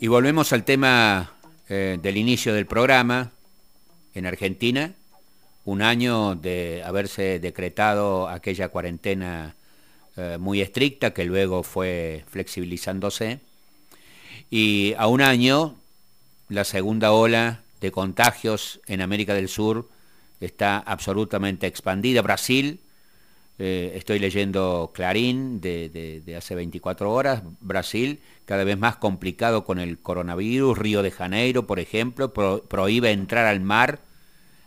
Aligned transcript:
Y 0.00 0.06
volvemos 0.06 0.52
al 0.52 0.64
tema 0.64 1.32
eh, 1.68 1.98
del 2.00 2.16
inicio 2.16 2.54
del 2.54 2.66
programa 2.66 3.32
en 4.14 4.26
Argentina, 4.26 4.94
un 5.64 5.82
año 5.82 6.36
de 6.36 6.82
haberse 6.84 7.40
decretado 7.40 8.28
aquella 8.28 8.68
cuarentena 8.68 9.56
eh, 10.16 10.38
muy 10.38 10.60
estricta 10.60 11.12
que 11.12 11.24
luego 11.24 11.64
fue 11.64 12.24
flexibilizándose, 12.28 13.40
y 14.50 14.94
a 14.96 15.08
un 15.08 15.20
año 15.20 15.74
la 16.48 16.64
segunda 16.64 17.12
ola 17.12 17.62
de 17.80 17.90
contagios 17.90 18.80
en 18.86 19.00
América 19.00 19.34
del 19.34 19.48
Sur 19.48 19.88
está 20.40 20.78
absolutamente 20.78 21.66
expandida. 21.66 22.22
Brasil, 22.22 22.80
eh, 23.60 23.92
estoy 23.96 24.20
leyendo 24.20 24.92
Clarín 24.94 25.60
de, 25.60 26.22
hace 26.36 26.54
24 26.54 27.12
horas, 27.12 27.42
Brasil 27.60 28.20
cada 28.44 28.62
vez 28.62 28.78
más 28.78 28.96
complicado 28.96 29.64
con 29.64 29.80
el 29.80 29.98
coronavirus, 29.98 30.78
Río 30.78 31.02
de 31.02 31.10
Janeiro, 31.10 31.66
por 31.66 31.80
ejemplo, 31.80 32.32
prohíbe 32.32 33.10
entrar 33.10 33.46
al 33.46 33.60
mar 33.60 33.98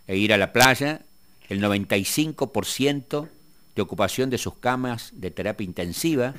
e 0.07 0.17
ir 0.17 0.33
a 0.33 0.37
la 0.37 0.51
playa, 0.51 1.01
el 1.47 1.61
95% 1.61 3.29
de 3.75 3.81
ocupación 3.81 4.29
de 4.29 4.37
sus 4.37 4.55
camas 4.55 5.11
de 5.15 5.31
terapia 5.31 5.65
intensiva, 5.65 6.35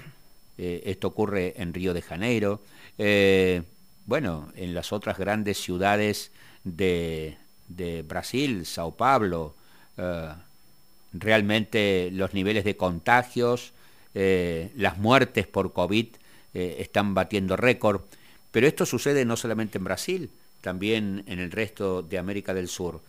eh, 0.58 0.82
esto 0.84 1.08
ocurre 1.08 1.54
en 1.56 1.72
Río 1.72 1.94
de 1.94 2.02
Janeiro, 2.02 2.62
eh, 2.98 3.62
bueno, 4.04 4.52
en 4.56 4.74
las 4.74 4.92
otras 4.92 5.18
grandes 5.18 5.58
ciudades 5.58 6.32
de, 6.64 7.38
Brasil, 8.06 8.66
Sao 8.66 8.94
Paulo, 8.94 9.56
realmente 11.12 12.10
los 12.12 12.34
niveles 12.34 12.64
de 12.64 12.76
contagios, 12.76 13.72
eh, 14.14 14.70
las 14.76 14.98
muertes 14.98 15.46
por 15.46 15.72
COVID 15.72 16.06
eh, 16.54 16.76
están 16.80 17.14
batiendo 17.14 17.56
récord, 17.56 18.02
pero 18.50 18.66
esto 18.66 18.84
sucede 18.86 19.24
no 19.24 19.36
solamente 19.36 19.78
en 19.78 19.84
Brasil, 19.84 20.30
también 20.60 21.24
en 21.26 21.38
el 21.38 21.50
resto 21.50 22.02
de 22.02 22.18
América 22.18 22.54
del 22.54 22.68
Sur. 22.68 23.00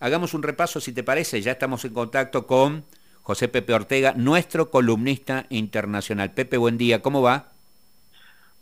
Hagamos 0.00 0.34
un 0.34 0.42
repaso, 0.42 0.80
si 0.80 0.92
te 0.92 1.02
parece, 1.02 1.42
ya 1.42 1.52
estamos 1.52 1.84
en 1.84 1.94
contacto 1.94 2.46
con 2.46 2.84
José 3.22 3.48
Pepe 3.48 3.74
Ortega, 3.74 4.14
nuestro 4.16 4.70
columnista 4.70 5.46
internacional. 5.48 6.32
Pepe, 6.32 6.56
buen 6.56 6.78
día, 6.78 7.02
¿cómo 7.02 7.22
va? 7.22 7.46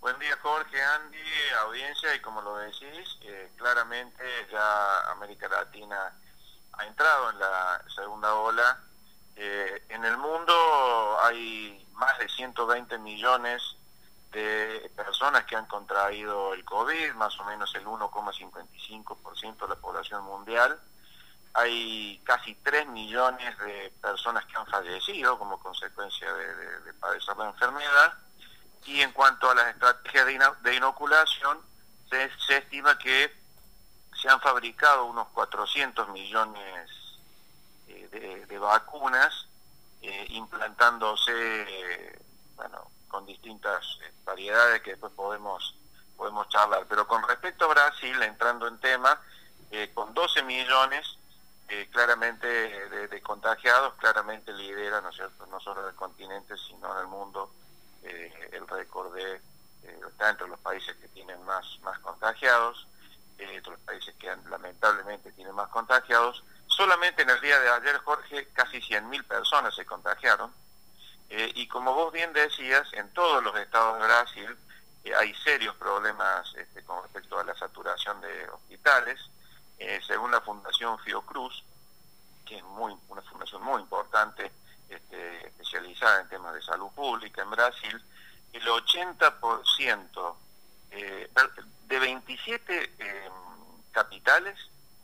Buen 0.00 0.18
día, 0.18 0.36
Jorge, 0.42 0.76
Andy, 0.82 1.18
audiencia, 1.64 2.14
y 2.14 2.20
como 2.20 2.42
lo 2.42 2.56
decís, 2.56 3.18
eh, 3.22 3.48
claramente 3.56 4.22
ya 4.50 5.10
América 5.12 5.48
Latina 5.48 6.12
ha 6.72 6.86
entrado 6.86 7.30
en 7.30 7.38
la 7.38 7.84
segunda 7.94 8.34
ola 8.34 8.78
eh, 9.36 9.82
en 9.88 10.04
el 10.04 10.16
mundo 10.16 10.52
hay 11.22 11.86
más 11.94 12.18
de 12.18 12.28
120 12.28 12.98
millones 12.98 13.62
de 14.32 14.90
personas 14.94 15.44
que 15.44 15.56
han 15.56 15.66
contraído 15.66 16.54
el 16.54 16.64
COVID, 16.64 17.14
más 17.14 17.38
o 17.40 17.44
menos 17.44 17.74
el 17.74 17.84
1,55% 17.84 19.56
de 19.58 19.68
la 19.68 19.76
población 19.76 20.24
mundial. 20.24 20.78
Hay 21.54 22.20
casi 22.24 22.54
3 22.54 22.86
millones 22.88 23.58
de 23.58 23.92
personas 24.00 24.44
que 24.46 24.56
han 24.56 24.66
fallecido 24.66 25.36
como 25.38 25.58
consecuencia 25.58 26.32
de, 26.32 26.92
padecer 26.94 27.36
la 27.36 27.46
enfermedad. 27.46 28.14
Y 28.86 29.00
en 29.00 29.12
cuanto 29.12 29.50
a 29.50 29.54
las 29.54 29.68
estrategias 29.68 30.26
de, 30.62 30.74
inoculación, 30.74 31.58
se 32.08 32.56
estima 32.56 32.96
que 32.98 33.34
se 34.20 34.28
han 34.28 34.40
fabricado 34.40 35.06
unos 35.06 35.28
400 35.28 36.08
millones 36.10 36.99
de, 38.11 38.58
vacunas 38.58 39.47
eh, 40.03 40.27
implantándose 40.30 42.19
bueno, 42.56 42.91
con 43.08 43.25
distintas 43.27 43.98
eh, 44.03 44.12
variedades 44.25 44.83
que 44.83 44.91
después 44.91 45.12
podemos, 45.12 45.75
podemos 46.16 46.48
charlar. 46.48 46.86
Pero 46.88 47.06
con 47.06 47.22
respecto 47.26 47.65
a 47.66 47.69
Brasil, 47.69 48.22
entrando 48.22 48.66
en 48.66 48.78
tema, 48.78 49.20
eh, 49.70 49.91
con 49.94 50.15
12 50.15 50.43
millones 50.43 51.16
claramente 51.93 52.49
de, 52.49 53.22
contagiados, 53.22 53.94
claramente 53.94 54.53
lidera, 54.53 55.00
¿no, 55.00 55.12
cierto? 55.12 55.47
no 55.47 55.60
solo 55.60 55.82
en 55.82 55.91
el 55.91 55.94
continente, 55.94 56.56
sino 56.56 56.93
en 56.94 57.03
el 57.03 57.06
mundo, 57.06 57.49
el 58.03 58.66
récord 58.66 59.15
de, 59.15 59.41
está 60.09 60.31
entre 60.31 60.49
los 60.49 60.59
países 60.59 60.97
que 60.97 61.06
tienen 61.09 61.41
más, 61.44 61.78
más 61.82 61.97
contagiados, 62.00 62.88
entre 63.38 63.70
los 63.70 63.81
países 63.82 64.12
que 64.16 64.34
lamentablemente 64.50 65.31
tienen 65.31 65.54
más 65.54 65.69
contagiados, 65.69 66.43
Solamente 66.80 67.20
en 67.20 67.28
el 67.28 67.38
día 67.42 67.60
de 67.60 67.68
ayer, 67.68 67.98
Jorge, 67.98 68.48
casi 68.54 68.78
100.000 68.78 69.24
personas 69.24 69.74
se 69.74 69.84
contagiaron. 69.84 70.50
Eh, 71.28 71.52
y 71.54 71.68
como 71.68 71.92
vos 71.92 72.10
bien 72.10 72.32
decías, 72.32 72.91
en 72.94 73.12
todos 73.12 73.44
los 73.44 73.54
estados 73.56 73.98
de 73.98 74.06
Brasil 74.06 74.56
eh, 75.04 75.14
hay 75.14 75.34
serios 75.44 75.76
problemas 75.76 76.50
este, 76.56 76.82
con 76.82 77.02
respecto 77.02 77.38
a 77.38 77.44
la 77.44 77.54
saturación 77.54 78.19
de 78.22 78.48
hospitales. 78.48 79.20
Eh, 79.78 80.00
según 80.06 80.30
la 80.30 80.40
Fundación 80.40 80.98
Fiocruz, 81.00 81.62
que 82.46 82.56
es 82.56 82.64
una 82.64 83.20
fundación 83.30 83.62
muy 83.62 83.82
importante, 83.82 84.50
este, 84.88 85.48
especializada 85.48 86.22
en 86.22 86.28
temas 86.30 86.54
de 86.54 86.62
salud 86.62 86.88
pública 86.92 87.42
en 87.42 87.50
Brasil, 87.50 88.02
el 88.54 88.66
80% 88.66 90.34
de 91.88 91.98
27 91.98 92.94
capitales 93.92 94.56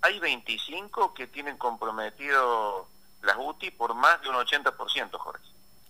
hay 0.03 0.19
25 0.19 1.15
que 1.15 1.27
tienen 1.27 1.57
comprometido 1.57 2.87
las 3.23 3.37
UTI 3.39 3.71
por 3.73 3.95
más 3.95 4.21
de 4.23 4.29
un 4.29 4.37
80%, 4.37 5.11
Jorge. 5.13 5.43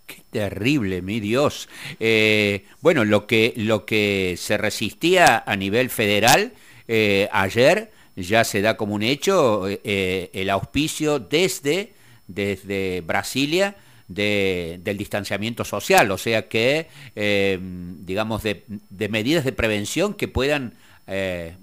Qué 0.07 0.23
terrible, 0.31 1.03
mi 1.03 1.21
Dios. 1.21 1.69
Eh, 1.99 2.65
bueno, 2.81 3.05
lo 3.05 3.27
que, 3.27 3.53
lo 3.57 3.85
que 3.85 4.37
se 4.39 4.57
resistía 4.57 5.43
a 5.45 5.57
nivel 5.57 5.91
federal 5.91 6.53
eh, 6.87 7.29
ayer 7.33 7.91
ya 8.15 8.45
se 8.45 8.63
da 8.63 8.77
como 8.77 8.95
un 8.95 9.03
hecho 9.03 9.65
eh, 9.69 10.31
el 10.33 10.49
auspicio 10.51 11.19
desde, 11.19 11.93
desde 12.29 13.01
Brasilia 13.01 13.77
del 14.09 14.97
distanciamiento 14.97 15.65
social, 15.65 16.09
o 16.13 16.17
sea 16.17 16.49
que, 16.49 16.87
digamos, 17.17 18.45
de, 18.45 18.63
de, 18.69 19.09
medidas 19.09 19.45
de 19.45 19.51
prevención 19.51 20.15
que 20.15 20.29
puedan, 20.29 20.75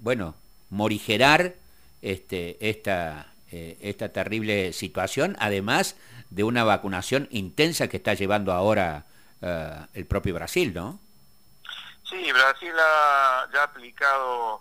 bueno, 0.02 0.34
morigerar 0.68 1.54
este, 2.04 2.58
esta, 2.60 3.26
eh, 3.50 3.78
esta 3.80 4.10
terrible 4.10 4.74
situación, 4.74 5.36
además 5.40 5.96
de 6.28 6.44
una 6.44 6.62
vacunación 6.62 7.28
intensa 7.30 7.88
que 7.88 7.96
está 7.96 8.12
llevando 8.12 8.52
ahora 8.52 9.06
eh, 9.40 9.86
el 9.94 10.04
propio 10.06 10.34
Brasil, 10.34 10.74
¿no? 10.74 11.00
Sí, 12.08 12.30
Brasil 12.30 12.72
ha 12.78 13.48
aplicado 13.62 14.60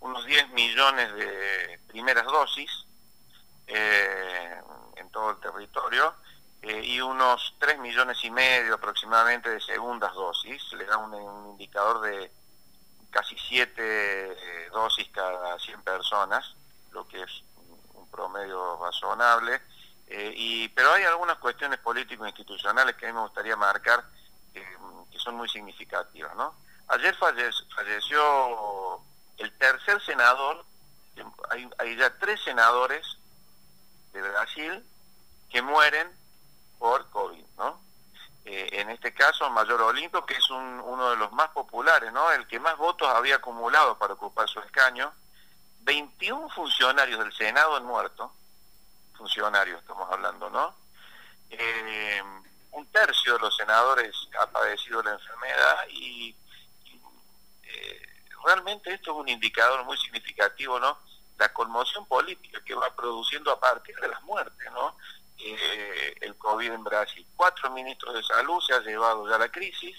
unos 0.00 0.24
10 0.24 0.50
millones 0.50 1.12
de 1.16 1.80
primeras 1.88 2.26
dosis 2.26 2.70
eh, 3.66 4.54
en 4.96 5.10
todo 5.10 5.32
el 5.32 5.38
territorio 5.38 6.14
y 6.62 7.00
unos 7.00 7.56
3 7.58 7.78
millones 7.80 8.22
y 8.22 8.30
medio 8.30 8.74
aproximadamente 8.74 9.50
de 9.50 9.60
segundas 9.60 10.14
dosis. 10.14 10.62
Le 10.74 10.86
da 10.86 10.96
un, 10.96 11.50
indicador 11.50 12.00
de 12.02 12.30
casi 13.10 13.36
7 13.36 14.70
dosis 14.72 15.08
cada 15.08 15.58
100 15.58 15.82
personas 15.82 16.54
lo 16.94 17.06
que 17.06 17.22
es 17.22 17.42
un 17.92 18.10
promedio 18.10 18.78
razonable. 18.82 19.60
Eh, 20.06 20.32
y, 20.36 20.68
pero 20.68 20.92
hay 20.92 21.04
algunas 21.04 21.38
cuestiones 21.38 21.78
político-institucionales 21.80 22.96
que 22.96 23.06
a 23.06 23.08
mí 23.08 23.14
me 23.14 23.22
gustaría 23.22 23.56
marcar 23.56 24.04
que 24.52 24.64
son 25.18 25.34
muy 25.36 25.48
significativas. 25.48 26.34
¿no? 26.36 26.54
Ayer 26.88 27.14
falleció 27.16 29.00
el 29.38 29.52
tercer 29.58 30.00
senador, 30.02 30.64
hay, 31.78 31.96
ya 31.96 32.18
tres 32.18 32.40
senadores 32.42 33.18
de 34.12 34.22
Brasil 34.22 34.84
que 35.50 35.62
mueren 35.62 36.10
por 36.78 37.08
COVID. 37.10 37.44
¿no? 37.56 37.80
Eh, 38.44 38.68
en 38.72 38.90
este 38.90 39.14
caso, 39.14 39.48
Mayor 39.50 39.80
Olimpo, 39.82 40.24
que 40.26 40.34
es 40.34 40.50
uno 40.50 41.10
de 41.10 41.16
los 41.16 41.32
más 41.32 41.48
populares, 41.50 42.12
¿no? 42.12 42.30
el 42.32 42.46
que 42.46 42.60
más 42.60 42.76
votos 42.76 43.08
había 43.08 43.36
acumulado 43.36 43.98
para 43.98 44.14
ocupar 44.14 44.48
su 44.48 44.60
escaño, 44.60 45.12
21 45.84 46.48
funcionarios 46.50 47.18
del 47.18 47.32
Senado 47.32 47.76
han 47.76 47.84
muerto, 47.84 48.32
funcionarios 49.16 49.80
estamos 49.80 50.10
hablando, 50.10 50.50
¿no? 50.50 50.74
Eh, 51.50 52.22
un 52.72 52.86
tercio 52.86 53.34
de 53.34 53.38
los 53.38 53.56
senadores 53.56 54.14
ha 54.40 54.46
padecido 54.46 55.02
la 55.02 55.12
enfermedad 55.12 55.86
y, 55.90 56.34
eh, 57.64 58.08
realmente 58.44 58.92
esto 58.92 59.12
es 59.12 59.18
un 59.18 59.28
indicador 59.28 59.84
muy 59.84 59.96
significativo, 59.98 60.80
¿no? 60.80 60.98
La 61.38 61.52
conmoción 61.52 62.06
política 62.06 62.62
que 62.64 62.74
va 62.74 62.94
produciendo 62.94 63.50
a 63.52 63.60
partir 63.60 63.94
de 63.96 64.08
las 64.08 64.22
muertes, 64.22 64.72
¿no? 64.72 64.96
Eh, 65.38 66.14
el 66.22 66.36
COVID 66.36 66.72
en 66.72 66.84
Brasil. 66.84 67.26
Cuatro 67.36 67.70
ministros 67.70 68.14
de 68.14 68.22
salud 68.22 68.60
se 68.66 68.74
ha 68.74 68.80
llevado 68.80 69.28
ya 69.28 69.36
la 69.36 69.50
crisis 69.50 69.96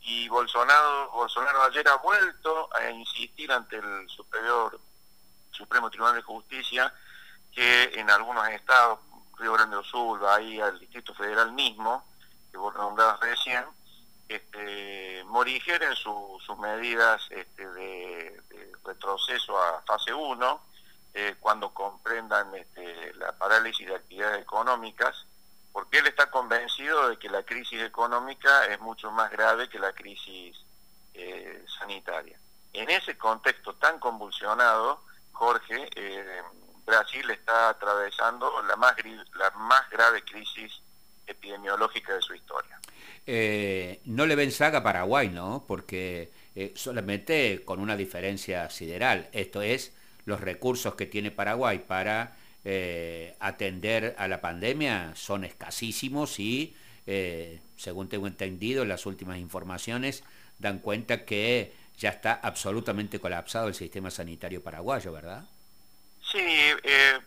y 0.00 0.28
Bolsonaro, 0.28 1.10
Bolsonaro 1.12 1.62
ayer 1.62 1.86
ha 1.88 1.96
vuelto 1.96 2.68
a 2.74 2.90
insistir 2.90 3.52
ante 3.52 3.76
el 3.76 4.08
superior 4.08 4.80
Supremo 5.52 5.90
Tribunal 5.90 6.16
de 6.16 6.22
Justicia 6.22 6.92
que 7.52 8.00
en 8.00 8.10
algunos 8.10 8.48
estados, 8.48 8.98
Río 9.38 9.52
Grande 9.52 9.76
do 9.76 9.84
Sul, 9.84 10.18
Bahía, 10.18 10.68
el 10.68 10.78
Distrito 10.78 11.14
Federal 11.14 11.52
mismo, 11.52 12.04
que 12.50 12.56
vos 12.56 12.74
nombrabas 12.74 13.20
recién, 13.20 13.64
este, 14.28 15.22
morigeren 15.26 15.94
sus 15.94 16.58
medidas 16.58 17.20
este, 17.30 17.68
de, 17.68 18.42
retroceso 18.84 19.56
a 19.62 19.82
fase 19.82 20.12
1, 20.12 20.60
eh, 21.14 21.36
cuando 21.38 21.72
comprendan 21.72 22.54
este, 22.54 23.14
la 23.14 23.32
parálisis 23.32 23.86
de 23.86 23.94
actividades 23.94 24.42
económicas, 24.42 25.26
porque 25.72 25.98
él 25.98 26.06
está 26.06 26.30
convencido 26.30 27.08
de 27.08 27.18
que 27.18 27.28
la 27.28 27.42
crisis 27.42 27.80
económica 27.82 28.66
es 28.66 28.80
mucho 28.80 29.10
más 29.10 29.30
grave 29.30 29.68
que 29.68 29.78
la 29.78 29.92
crisis 29.92 30.56
eh, 31.14 31.64
sanitaria. 31.78 32.38
En 32.72 32.90
ese 32.90 33.16
contexto 33.16 33.74
tan 33.74 33.98
convulsionado, 33.98 35.02
Jorge, 35.32 35.88
eh, 35.96 36.42
Brasil 36.84 37.28
está 37.30 37.70
atravesando 37.70 38.62
la 38.62 38.76
más, 38.76 38.94
la 39.34 39.50
más 39.50 39.88
grave 39.90 40.22
crisis 40.22 40.80
epidemiológica 41.26 42.14
de 42.14 42.22
su 42.22 42.34
historia. 42.34 42.78
Eh, 43.26 44.00
no 44.06 44.26
le 44.26 44.34
ven 44.34 44.50
saga 44.50 44.78
a 44.78 44.82
Paraguay, 44.82 45.28
¿no? 45.28 45.64
Porque 45.66 46.30
eh, 46.54 46.72
solamente 46.74 47.62
con 47.64 47.80
una 47.80 47.96
diferencia 47.96 48.68
sideral, 48.70 49.28
esto 49.32 49.62
es 49.62 49.92
los 50.24 50.40
recursos 50.40 50.94
que 50.94 51.06
tiene 51.06 51.30
Paraguay 51.30 51.78
para 51.86 52.36
eh, 52.64 53.36
atender 53.40 54.14
a 54.18 54.28
la 54.28 54.40
pandemia 54.40 55.12
son 55.14 55.44
escasísimos 55.44 56.38
y, 56.38 56.76
según 57.76 58.08
tengo 58.08 58.28
entendido, 58.28 58.84
las 58.84 59.06
últimas 59.06 59.38
informaciones 59.38 60.22
dan 60.60 60.78
cuenta 60.78 61.24
que 61.24 61.72
ya 61.96 62.10
está 62.10 62.40
absolutamente 62.42 63.20
colapsado 63.20 63.68
el 63.68 63.74
sistema 63.74 64.10
sanitario 64.10 64.62
paraguayo, 64.62 65.12
¿verdad? 65.12 65.44
Sí, 66.22 66.58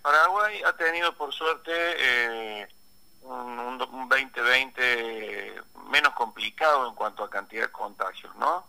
Paraguay 0.02 0.62
ha 0.64 0.74
tenido 0.74 1.16
por 1.16 1.34
suerte 1.34 2.68
un, 3.22 3.78
2020 3.78 5.62
menos 5.90 6.14
complicado 6.14 6.90
en 6.90 6.96
cuanto 6.96 7.24
a 7.24 7.30
cantidad 7.30 7.64
de 7.64 7.72
contagios, 7.72 8.36
¿no? 8.36 8.66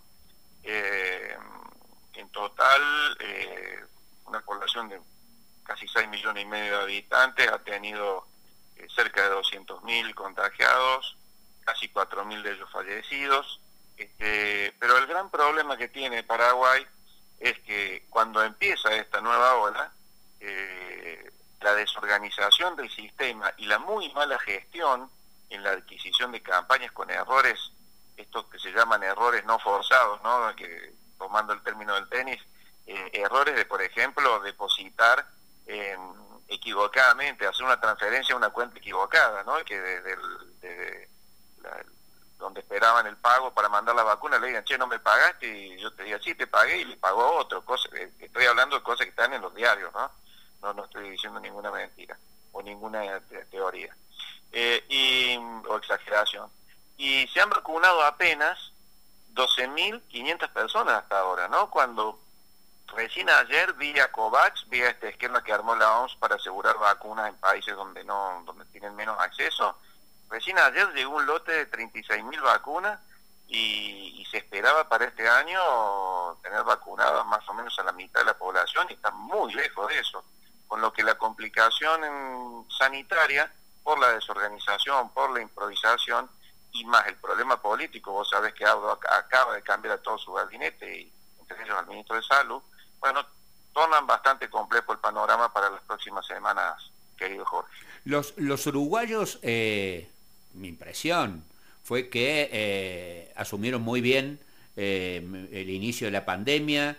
Eh, 0.63 1.37
en 2.15 2.29
total, 2.31 2.83
eh, 3.21 3.85
una 4.27 4.41
población 4.41 4.89
de 4.89 5.01
casi 5.65 5.87
6 5.87 6.09
millones 6.09 6.45
y 6.45 6.47
medio 6.47 6.79
de 6.79 6.83
habitantes 6.85 7.49
ha 7.49 7.59
tenido 7.59 8.27
eh, 8.77 8.87
cerca 8.95 9.29
de 9.29 9.35
200.000 9.35 10.15
contagiados, 10.15 11.17
casi 11.65 11.89
4.000 11.89 12.43
de 12.43 12.53
ellos 12.53 12.71
fallecidos. 12.71 13.61
Este, 13.97 14.75
pero 14.79 14.99
el 14.99 15.07
gran 15.07 15.31
problema 15.31 15.77
que 15.77 15.89
tiene 15.89 16.23
Paraguay 16.23 16.87
es 17.41 17.59
que 17.61 18.07
cuando 18.11 18.43
empieza 18.43 18.95
esta 18.95 19.21
nueva 19.21 19.57
ola, 19.57 19.93
la 21.67 21.75
desorganización 21.75 22.77
del 22.77 22.89
sistema 22.91 23.53
y 23.57 23.67
la 23.67 23.81
muy 23.81 24.09
mala 24.13 24.39
gestión 24.39 25.11
en 25.51 25.65
la 25.65 25.71
adquisición 25.71 26.31
de 26.31 26.41
campañas 26.41 26.93
con 26.93 27.11
errores, 27.11 27.73
estos 28.17 28.47
que 28.47 28.61
se 28.61 28.71
llaman 28.71 29.03
errores 29.03 29.45
no 29.45 29.59
forzados, 29.59 30.23
¿no? 30.23 30.55
que 30.55 30.93
tomando 31.19 31.53
el 31.53 31.63
término 31.63 31.95
del 31.95 32.09
tenis, 32.09 32.41
eh, 32.87 33.11
errores 33.15 33.57
de, 33.57 33.65
por 33.65 33.83
ejemplo, 33.83 34.41
depositar 34.41 35.27
equivocadamente, 36.49 37.45
hacer 37.45 37.65
una 37.65 37.81
transferencia 37.81 38.33
a 38.35 38.39
una 38.39 38.51
cuenta 38.51 38.79
equivocada, 38.79 39.43
¿no? 39.43 39.57
que 39.65 39.81
desde 39.81 40.17
de, 40.61 41.09
donde 42.39 42.61
esperaban 42.61 43.07
el 43.07 43.17
pago 43.17 43.53
para 43.53 43.69
mandar 43.69 43.95
la 43.95 44.03
vacuna 44.03 44.39
le 44.39 44.49
digan, 44.49 44.65
che, 44.65 44.77
no 44.77 44.87
me 44.87 44.99
pagaste, 44.99 45.47
y 45.47 45.79
yo 45.79 45.93
te 45.93 46.05
diga, 46.05 46.19
sí, 46.21 46.35
te 46.35 46.47
pagué 46.47 46.79
y 46.79 46.85
le 46.85 46.97
pagó 46.97 47.37
otro. 47.37 47.65
Cosa, 47.65 47.89
eh, 47.95 48.13
estoy 48.21 48.45
hablando 48.47 48.77
de 48.77 48.83
cosas 48.83 49.05
que 49.05 49.11
están 49.11 49.33
en 49.33 49.43
los 49.43 49.55
diarios, 49.55 49.93
¿no? 49.95 50.11
No, 50.63 50.73
no 50.75 50.85
estoy 50.85 51.11
diciendo 51.11 51.41
ninguna 51.41 51.71
mentira 51.71 52.17
o 52.53 52.63
ninguna 52.63 53.21
teoría. 53.51 53.95
Eh, 54.53 54.85
y, 54.89 55.37
o 55.37 55.77
exageración. 55.77 56.51
Y 56.97 57.27
se 57.29 57.41
han 57.41 57.51
vacunado 57.51 58.03
apenas 58.03 58.73
12.500 59.35 60.49
personas 60.51 60.95
hasta 60.95 61.19
ahora, 61.19 61.49
¿no? 61.49 61.69
Cuando 61.69 62.19
recién 62.95 63.29
ayer 63.29 63.73
vía 63.75 64.11
COVAX, 64.11 64.69
vía 64.69 64.89
este 64.89 65.11
esquema 65.11 65.43
que 65.43 65.53
armó 65.53 65.75
la 65.75 66.01
OMS 66.01 66.17
para 66.17 66.37
asegurar 66.37 66.79
vacunas 66.79 67.29
en 67.29 67.37
países 67.37 67.75
donde 67.75 68.05
no 68.05 68.43
donde 68.47 68.65
tienen 68.67 68.97
menos 68.97 69.19
acceso, 69.21 69.77
recién 70.29 70.59
ayer 70.59 70.93
llegó 70.95 71.17
un 71.17 71.27
lote 71.27 71.53
de 71.53 71.71
36.000 71.71 72.43
vacunas 72.43 73.01
y, 73.49 74.21
y, 74.21 74.25
se 74.31 74.39
esperaba 74.39 74.89
para 74.89 75.05
este 75.05 75.29
año 75.29 75.61
tener 76.43 76.65
vacunadas 76.65 77.25
más 77.27 77.49
o 77.49 77.55
menos 77.55 77.79
a 77.79 77.85
la 77.85 77.93
mitad 77.93 78.21
de 78.21 78.27
la 78.27 78.39
población 78.39 78.87
y 78.91 78.95
está 78.95 79.11
muy 79.13 79.55
lejos 79.55 79.89
de 79.89 79.99
eso. 79.99 80.25
Con 80.67 80.81
lo 80.81 80.93
que 80.93 81.05
la 81.05 81.17
complicación 81.17 82.67
sanitaria 82.77 83.53
por 83.87 84.01
la 84.01 84.13
desorganización, 84.15 85.11
por 85.11 85.31
la 85.31 85.41
improvisación 85.41 86.29
y 86.73 86.85
más 86.87 87.07
el 87.07 87.15
problema 87.15 87.63
político. 87.63 88.11
Vos 88.11 88.29
sabés 88.29 88.53
que 88.53 88.65
acaba 88.65 89.55
de 89.55 89.63
cambiar 89.63 89.95
a 89.95 90.03
todo 90.03 90.19
su 90.19 90.33
gabinete, 90.33 91.03
y 91.03 91.13
entre 91.39 91.63
ellos 91.63 91.79
al 91.79 91.87
ministro 91.87 92.17
de 92.17 92.23
Salud. 92.25 92.61
Bueno, 92.99 93.25
tornan 93.73 94.05
bastante 94.05 94.51
complejo 94.51 94.93
el 94.93 94.99
panorama 94.99 95.53
para 95.53 95.71
las 95.71 95.83
próximas 95.83 96.27
semanas, 96.27 96.91
querido 97.17 97.45
Jorge. 97.45 97.73
Los, 98.05 98.35
los 98.39 98.67
uruguayos, 98.67 99.39
eh, 99.43 100.11
mi 100.57 100.69
impresión 100.69 101.45
fue 101.83 102.09
que 102.09 102.49
eh, 102.53 103.33
asumieron 103.37 103.83
muy 103.83 104.01
bien 104.01 104.39
eh, 104.77 105.49
el 105.53 105.71
inicio 105.71 106.07
de 106.07 106.11
la 106.11 106.25
pandemia, 106.25 106.99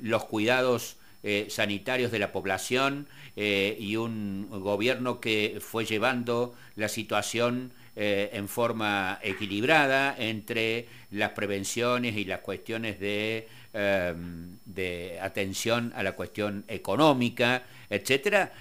los 0.00 0.24
cuidados 0.24 0.98
eh, 1.24 1.48
sanitarios 1.50 2.12
de 2.12 2.20
la 2.20 2.30
población 2.30 3.08
eh, 3.34 3.76
y 3.80 3.96
un 3.96 4.46
gobierno 4.48 5.18
que 5.18 5.58
fue 5.60 5.84
llevando 5.84 6.54
la 6.76 6.88
situación 6.88 7.72
eh, 7.96 8.30
en 8.34 8.46
forma 8.46 9.18
equilibrada 9.20 10.14
entre 10.16 10.86
las 11.10 11.30
prevenciones 11.30 12.16
y 12.16 12.24
las 12.24 12.38
cuestiones 12.38 13.00
de, 13.00 13.48
em, 13.72 14.58
de 14.64 15.18
atención 15.20 15.92
a 15.96 16.04
la 16.04 16.12
cuestión 16.12 16.64
económica, 16.68 17.64
etcétera, 17.90 18.52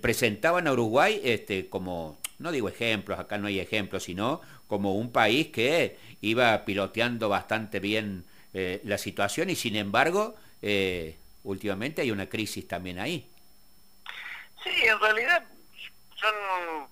presentaban 0.00 0.66
a 0.68 0.72
Uruguay 0.72 1.20
este, 1.22 1.68
como, 1.68 2.16
no 2.38 2.52
digo 2.52 2.68
ejemplos, 2.68 3.18
acá 3.18 3.38
no 3.38 3.46
hay 3.46 3.60
ejemplos, 3.60 4.04
sino 4.04 4.40
como 4.66 4.94
un 4.94 5.12
país 5.12 5.48
que 5.48 5.98
iba 6.20 6.64
piloteando 6.64 7.28
bastante 7.28 7.80
bien 7.80 8.24
la 8.52 8.96
situación 8.96 9.50
y 9.50 9.54
sin 9.54 9.76
embargo 9.76 10.34
últimamente 11.44 12.02
hay 12.02 12.10
una 12.10 12.26
crisis 12.26 12.66
también 12.66 12.98
ahí. 12.98 13.30
Sí, 14.64 14.70
en 14.82 14.98
realidad 14.98 15.44
son 16.16 16.88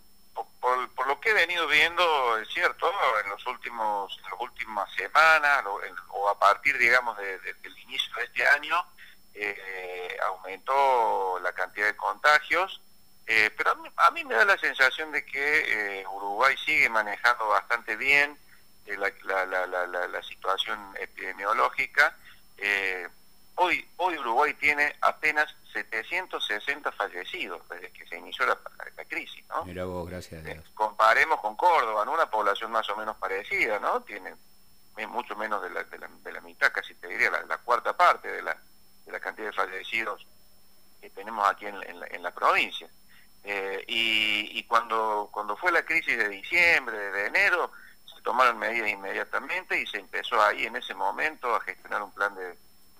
por, 0.94 1.06
lo 1.06 1.20
que 1.20 1.30
he 1.30 1.34
venido 1.34 1.66
viendo, 1.66 2.38
es 2.38 2.48
cierto, 2.48 2.90
en 3.22 3.30
los 3.30 3.46
últimos, 3.46 4.16
en 4.16 4.30
las 4.30 4.40
últimas 4.40 4.90
semanas 4.94 5.62
o, 6.08 6.28
a 6.28 6.38
partir, 6.38 6.78
digamos, 6.78 7.16
del 7.18 7.78
inicio 7.80 8.14
de 8.16 8.24
este 8.24 8.46
año, 8.46 8.76
eh, 9.34 10.16
aumentó 10.22 11.38
la 11.42 11.52
cantidad 11.52 11.86
de 11.86 11.96
contagios, 11.96 12.80
eh, 13.26 13.50
pero 13.56 13.76
a 13.96 14.10
mí, 14.10 14.24
me 14.24 14.34
da 14.34 14.44
la 14.44 14.58
sensación 14.58 15.12
de 15.12 15.24
que 15.24 16.00
eh, 16.00 16.06
Uruguay 16.06 16.56
sigue 16.64 16.88
manejando 16.88 17.48
bastante 17.48 17.96
bien 17.96 18.36
la, 18.86 19.10
la, 19.46 19.66
la, 19.66 19.86
la, 19.86 20.22
situación 20.22 20.78
epidemiológica. 21.00 22.16
Hoy, 23.56 23.88
hoy 23.96 24.18
Uruguay 24.18 24.52
tiene 24.54 24.96
apenas 25.00 25.54
760 25.72 26.90
fallecidos 26.92 27.60
desde 27.68 27.90
que 27.92 28.06
se 28.06 28.16
inició 28.16 28.46
la, 28.46 28.58
crisis, 29.08 29.44
¿no? 29.48 29.64
Mira 29.64 29.84
vos, 29.84 30.08
gracias 30.08 30.44
a 30.44 30.44
Dios. 30.44 30.64
comparemos 30.74 31.40
con 31.40 31.56
Córdoba, 31.56 32.04
¿no? 32.04 32.12
Una 32.12 32.30
población 32.30 32.70
más 32.70 32.88
o 32.88 32.96
menos 32.96 33.16
parecida, 33.18 33.78
¿no? 33.78 34.00
Tiene 34.02 34.34
mucho 35.06 35.36
menos 35.36 35.62
de 35.62 35.70
la, 35.70 35.84
de 35.84 36.32
la, 36.32 36.40
mitad, 36.40 36.72
casi 36.72 36.94
te 36.94 37.08
diría 37.08 37.30
la, 37.30 37.58
cuarta 37.58 37.96
parte 37.96 38.28
de 38.28 38.42
la, 38.42 38.56
de 39.04 39.12
la 39.12 39.20
cantidad 39.20 39.48
de 39.48 39.52
fallecidos 39.52 40.26
que 41.00 41.10
tenemos 41.10 41.46
aquí 41.48 41.66
en, 41.66 41.76
en, 41.82 42.22
la, 42.22 42.30
provincia. 42.30 42.88
Eh, 43.44 43.84
y, 43.86 44.62
cuando, 44.64 45.28
cuando 45.30 45.56
fue 45.56 45.70
la 45.70 45.84
crisis 45.84 46.16
de 46.16 46.28
diciembre, 46.28 46.96
de 46.96 47.26
enero, 47.26 47.70
se 48.06 48.20
tomaron 48.22 48.58
medidas 48.58 48.88
inmediatamente 48.88 49.80
y 49.80 49.86
se 49.86 49.98
empezó 49.98 50.42
ahí 50.42 50.66
en 50.66 50.76
ese 50.76 50.94
momento 50.94 51.54
a 51.54 51.60
gestionar 51.60 52.02
un 52.02 52.12
plan 52.12 52.34
de 52.34 52.56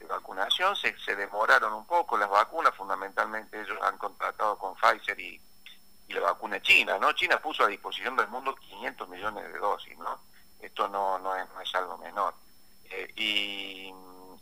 vacunación, 0.07 0.77
se, 0.77 0.97
se 0.99 1.17
demoraron 1.17 1.73
un 1.73 1.87
poco 1.87 2.17
las 2.17 2.29
vacunas, 2.29 2.75
fundamentalmente 2.75 3.61
ellos 3.61 3.79
han 3.83 3.99
contratado 3.99 4.59
con 4.59 4.75
Pfizer 4.75 5.19
y, 5.19 5.41
la 6.09 6.21
vacuna 6.21 6.63
china, 6.63 6.97
¿no? 7.01 7.13
China 7.13 7.41
puso 7.41 7.65
a 7.65 7.67
disposición 7.67 8.15
del 8.15 8.29
mundo 8.29 8.55
500 8.55 9.09
millones 9.09 9.53
de 9.53 9.59
dosis, 9.59 9.99
¿no? 9.99 10.21
Esto 10.61 10.87
no, 10.87 11.19
no, 11.19 11.35
es, 11.35 11.45
no 11.53 11.61
es 11.61 11.75
algo 11.75 11.99
menor. 11.99 12.35
Eh, 12.85 13.13
y, 13.17 13.95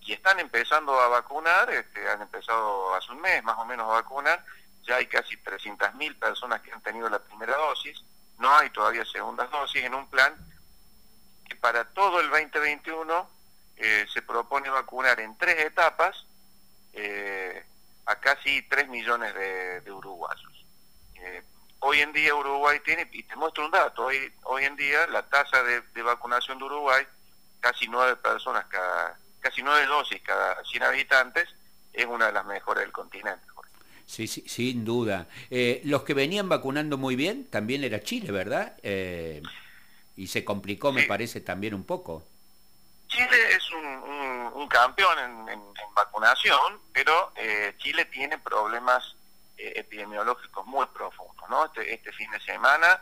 y, 0.05 0.13
están 0.13 0.39
empezando 0.39 1.01
a 1.01 1.09
vacunar, 1.09 1.71
este, 1.71 2.07
han 2.11 2.21
empezado 2.21 2.95
hace 2.95 3.13
un 3.13 3.23
mes 3.23 3.43
más 3.43 3.57
o 3.57 3.65
menos 3.65 3.89
a 3.89 3.95
vacunar, 3.95 4.45
ya 4.83 4.97
hay 4.97 5.07
casi 5.07 5.37
300.000 5.37 6.19
personas 6.19 6.61
que 6.61 6.73
han 6.73 6.83
tenido 6.83 7.09
la 7.09 7.19
primera 7.19 7.57
dosis, 7.57 8.03
no 8.39 8.55
hay 8.57 8.71
todavía 8.71 9.05
segundas 9.05 9.51
dosis 9.51 9.85
en 9.85 9.95
un 9.95 10.09
plan 10.09 10.35
que 11.49 11.55
para 11.57 11.85
todo 11.93 12.21
el 12.21 12.31
2021 12.31 13.31
eh, 13.77 14.07
se 14.13 14.23
propone 14.23 14.69
vacunar 14.69 15.21
en 15.21 15.37
tres 15.39 15.59
etapas 15.65 16.27
eh, 16.93 17.65
a 18.07 18.17
casi 18.17 18.63
3 18.63 18.89
millones 18.89 19.35
de, 19.35 19.93
uruguayos. 19.93 20.67
Eh, 21.15 21.43
hoy 21.81 22.01
en 22.01 22.13
día 22.13 22.35
Uruguay 22.35 22.81
tiene, 22.85 23.09
y 23.13 23.23
te 23.23 23.37
muestro 23.37 23.65
un 23.65 23.71
dato, 23.71 24.07
hoy, 24.07 24.33
hoy 24.45 24.65
en 24.65 24.77
día 24.77 25.07
la 25.07 25.23
tasa 25.29 25.63
de, 25.63 26.03
vacunación 26.03 26.59
de 26.59 26.65
Uruguay, 26.65 27.07
casi 27.61 27.87
nueve 27.87 28.17
personas 28.17 28.67
cada, 28.67 29.19
casi 29.41 29.63
nueve 29.63 29.87
dosis 29.87 30.21
cada 30.23 30.63
100 30.65 30.83
habitantes, 30.83 31.49
es 31.93 32.07
una 32.07 32.27
de 32.27 32.33
las 32.33 32.45
mejores 32.45 32.83
del 32.83 32.93
continente. 32.93 33.47
Sí, 34.07 34.27
sí, 34.27 34.45
sin 34.47 34.85
duda. 34.85 35.27
Eh, 35.51 35.81
los 35.85 36.03
que 36.03 36.15
venían 36.15 36.49
vacunando 36.49 36.99
muy 36.99 37.17
bien 37.17 37.47
también 37.47 37.85
era 37.85 38.03
Chile, 38.03 38.31
¿verdad? 38.33 38.77
Eh, 38.83 39.43
y 40.17 40.27
se 40.27 40.45
complicó, 40.45 40.93
me 40.93 41.05
parece, 41.05 41.41
también 41.41 41.75
un 41.75 41.85
poco. 41.85 42.25
Chile 43.09 43.55
es 43.55 43.71
un, 43.73 44.69
campeón 44.69 45.19
en, 45.49 45.61
vacunación, 45.95 46.81
pero 46.93 47.33
eh, 47.37 47.75
Chile 47.77 48.07
tiene 48.07 48.39
problemas 48.39 49.17
epidemiológicos 49.57 50.67
muy 50.67 50.87
profundos. 50.87 51.49
¿no? 51.51 51.67
Este, 51.67 51.93
este, 51.93 52.13
fin 52.13 52.31
de 52.31 52.41
semana, 52.41 53.01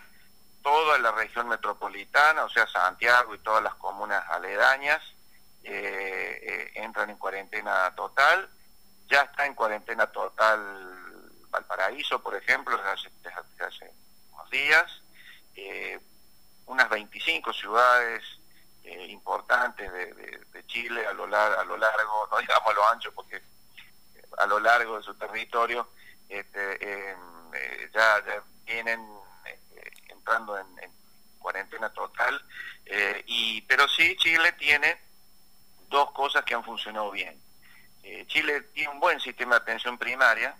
toda 0.62 0.98
la 0.98 1.12
región 1.12 1.48
metropolitana, 1.48 2.44
o 2.44 2.50
sea, 2.50 2.66
Santiago 2.66 3.34
y 3.34 3.38
todas 3.38 3.62
las 3.62 3.74
comunas 3.76 4.24
aledañas, 4.30 5.00
entran 5.62 7.10
en 7.10 7.16
cuarentena 7.16 7.92
total 7.94 8.48
ya 9.10 9.22
está 9.22 9.44
en 9.44 9.54
cuarentena 9.54 10.06
total 10.06 11.20
Valparaíso, 11.50 12.22
por 12.22 12.36
ejemplo, 12.36 12.76
desde 12.76 13.64
hace, 13.64 13.92
unos 14.32 14.50
días. 14.50 15.02
Eh, 15.56 15.98
unas 16.66 16.88
25 16.88 17.52
ciudades 17.52 18.22
eh, 18.84 19.06
importantes 19.08 19.92
de, 19.92 20.40
Chile 20.66 21.04
a 21.04 21.12
lo, 21.12 21.24
a 21.24 21.64
lo 21.64 21.76
largo, 21.76 22.28
no 22.30 22.38
digamos 22.38 22.68
a 22.68 22.72
lo 22.72 22.88
ancho, 22.90 23.12
porque 23.12 23.38
eh, 23.38 24.22
a 24.38 24.46
lo 24.46 24.60
largo 24.60 24.98
de 24.98 25.02
su 25.02 25.14
territorio 25.14 25.88
este, 26.28 27.10
em, 27.10 27.18
ya, 27.92 28.22
vienen 28.64 29.04
entrando 30.06 30.56
en, 30.56 30.66
en, 30.78 30.92
cuarentena 31.40 31.90
total. 31.92 32.40
y 33.26 33.62
Pero 33.62 33.88
sí, 33.88 34.14
Chile 34.16 34.52
tiene 34.52 35.00
dos 35.88 36.12
cosas 36.12 36.44
que 36.44 36.54
han 36.54 36.62
funcionado 36.62 37.10
bien. 37.10 37.49
Eh, 38.02 38.24
Chile 38.26 38.62
tiene 38.72 38.90
un 38.90 39.00
buen 39.00 39.20
sistema 39.20 39.56
de 39.56 39.62
atención 39.62 39.98
primaria 39.98 40.56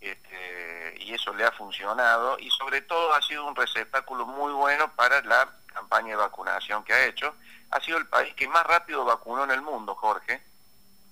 este, 0.00 0.96
y 0.98 1.14
eso 1.14 1.32
le 1.32 1.44
ha 1.44 1.52
funcionado 1.52 2.38
y 2.38 2.50
sobre 2.50 2.82
todo 2.82 3.14
ha 3.14 3.22
sido 3.22 3.46
un 3.46 3.54
receptáculo 3.54 4.26
muy 4.26 4.52
bueno 4.52 4.92
para 4.94 5.22
la 5.22 5.48
campaña 5.66 6.10
de 6.10 6.16
vacunación 6.16 6.82
que 6.84 6.92
ha 6.92 7.06
hecho. 7.06 7.34
Ha 7.70 7.80
sido 7.80 7.98
el 7.98 8.06
país 8.06 8.34
que 8.34 8.48
más 8.48 8.66
rápido 8.66 9.04
vacunó 9.04 9.44
en 9.44 9.52
el 9.52 9.62
mundo, 9.62 9.94
Jorge, 9.94 10.42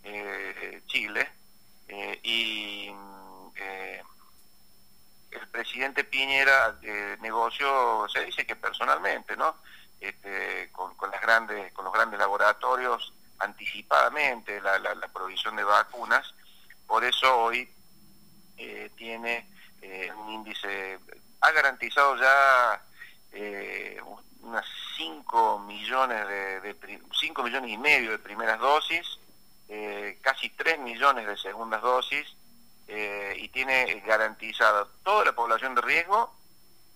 eh, 0.03 0.83
Chile, 0.87 1.31
eh, 1.89 2.21
y 2.23 2.93
el 5.31 5.49
presidente 5.49 6.05
Piñera 6.05 6.79
negoció, 7.21 8.09
se 8.09 8.25
dice 8.25 8.47
que 8.47 8.57
personalmente, 8.57 9.37
¿no? 9.37 9.57
Este, 10.01 10.71
con, 10.73 10.95
las 11.11 11.21
grandes, 11.21 11.73
con 11.73 11.85
los 11.85 11.93
grandes 11.93 12.19
laboratorios 12.19 13.13
anticipadamente 13.41 14.61
la, 14.61 14.79
la, 14.79 15.09
provisión 15.09 15.57
de 15.57 15.65
vacunas, 15.65 16.35
por 16.87 17.05
eso 17.05 17.43
hoy 17.43 17.69
eh, 18.57 18.91
tiene 18.97 19.47
eh, 19.83 20.13
un 20.17 20.31
índice, 20.31 20.99
ha 21.41 21.51
garantizado 21.51 22.17
ya 22.17 22.83
eh, 23.33 24.01
unas 24.43 24.67
5 24.97 25.61
millones 25.61 26.29
de, 26.29 27.01
5 27.19 27.43
millones 27.43 27.71
y 27.71 27.79
medio 27.79 28.11
de 28.11 28.19
primeras 28.19 28.59
dosis, 28.59 29.19
casi 30.21 30.51
3 30.51 30.81
millones 30.81 31.27
de 31.27 31.37
segundas 31.37 31.81
dosis, 31.81 32.27
y 32.89 33.49
tiene 33.51 34.03
garantizada 34.05 34.85
toda 35.05 35.25
la 35.25 35.33
población 35.33 35.77
de 35.77 35.81
riesgo 35.81 36.35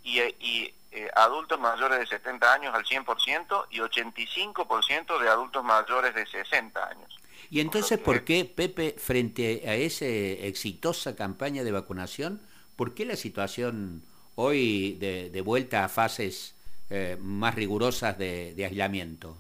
y, 0.04 0.20
y 0.20 0.74
eh, 0.96 1.10
adultos 1.16 1.58
mayores 1.58 1.98
de 1.98 2.06
70 2.06 2.52
años 2.52 2.72
al 2.72 2.84
100% 2.84 3.66
y 3.70 3.78
85% 3.80 5.18
de 5.18 5.28
adultos 5.28 5.64
mayores 5.64 6.14
de 6.14 6.24
60 6.24 6.88
años. 6.88 7.18
¿Y 7.50 7.58
entonces 7.58 7.98
por 7.98 8.22
qué, 8.22 8.44
Pepe, 8.44 8.94
frente 8.96 9.64
a 9.66 9.74
esa 9.74 10.04
exitosa 10.04 11.16
campaña 11.16 11.64
de 11.64 11.72
vacunación, 11.72 12.40
por 12.76 12.94
qué 12.94 13.06
la 13.06 13.16
situación 13.16 14.04
hoy 14.36 14.94
de, 15.00 15.40
vuelta 15.40 15.84
a 15.84 15.88
fases 15.88 16.54
eh, 16.90 17.16
más 17.20 17.56
rigurosas 17.56 18.16
de, 18.16 18.54
aislamiento? 18.64 19.36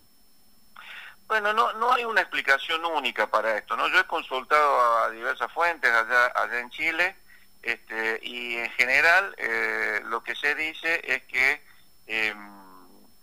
Bueno, 1.28 1.52
no, 1.52 1.72
no 1.74 1.92
hay 1.92 2.04
una 2.04 2.22
explicación 2.22 2.84
única 2.84 3.30
para 3.30 3.56
esto, 3.56 3.76
¿no? 3.76 3.86
Yo 3.90 4.00
he 4.00 4.06
consultado 4.08 5.04
a 5.04 5.10
diversas 5.10 5.52
fuentes 5.52 5.88
allá, 5.88 6.32
allá 6.34 6.58
en 6.58 6.70
Chile 6.70 7.16
este, 7.64 8.20
y 8.22 8.56
en 8.56 8.70
general 8.72 9.34
eh, 9.38 10.02
lo 10.04 10.22
que 10.22 10.34
se 10.34 10.54
dice 10.54 11.00
es 11.02 11.22
que 11.24 11.62
em, 12.06 12.36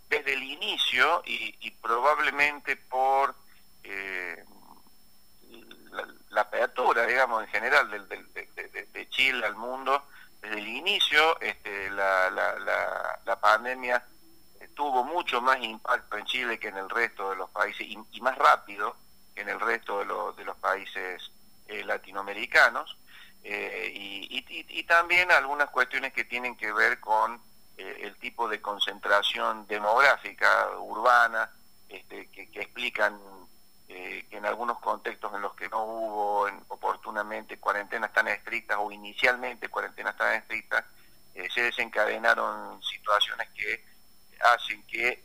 desde 0.08 0.32
el 0.32 0.42
inicio 0.42 1.22
y, 1.24 1.70
probablemente 1.80 2.76
por 2.76 3.34
eh, 3.84 4.44
la, 6.30 6.40
apertura, 6.40 7.06
digamos, 7.06 7.44
en 7.44 7.48
general 7.50 7.88
de, 7.90 9.08
Chile 9.10 9.46
al 9.46 9.54
mundo, 9.54 10.02
desde 10.40 10.58
el 10.58 10.66
inicio 10.66 11.40
este, 11.40 11.90
la, 11.90 12.30
la, 12.30 13.40
pandemia 13.40 14.04
tuvo 14.74 15.04
mucho 15.04 15.40
más 15.40 15.60
impacto 15.60 16.16
en 16.16 16.24
Chile 16.24 16.58
que 16.58 16.68
en 16.68 16.78
el 16.78 16.90
resto 16.90 17.30
de 17.30 17.36
los 17.36 17.50
países 17.50 17.86
y, 17.86 18.20
más 18.20 18.36
rápido 18.38 18.96
que 19.34 19.42
en 19.42 19.50
el 19.50 19.60
resto 19.60 19.98
de, 19.98 20.06
de 20.36 20.44
los 20.44 20.56
países 20.56 21.30
eh, 21.68 21.84
latinoamericanos. 21.84 22.96
Eh, 23.44 23.92
y, 23.94 24.82
también 24.84 25.30
algunas 25.30 25.70
cuestiones 25.70 26.12
que 26.12 26.24
tienen 26.24 26.54
que 26.54 26.70
ver 26.70 27.00
con 27.00 27.40
eh, 27.78 28.00
el 28.02 28.14
tipo 28.16 28.46
de 28.46 28.60
concentración 28.60 29.66
demográfica 29.66 30.68
urbana, 30.80 31.50
este, 31.88 32.26
que, 32.26 32.42
explican 32.60 33.18
eh, 33.88 34.26
que 34.28 34.36
en 34.36 34.44
algunos 34.44 34.78
contextos 34.80 35.32
en 35.34 35.40
los 35.40 35.54
que 35.54 35.70
no 35.70 35.82
hubo 35.82 36.46
oportunamente 36.68 37.58
cuarentenas 37.58 38.12
tan 38.12 38.28
estrictas 38.28 38.76
o 38.78 38.92
inicialmente 38.92 39.68
cuarentenas 39.68 40.14
tan 40.16 40.34
estrictas, 40.34 40.84
se 41.54 41.62
desencadenaron 41.62 42.82
situaciones 42.82 43.48
que 43.56 43.82
hacen 44.54 44.82
que 44.86 45.22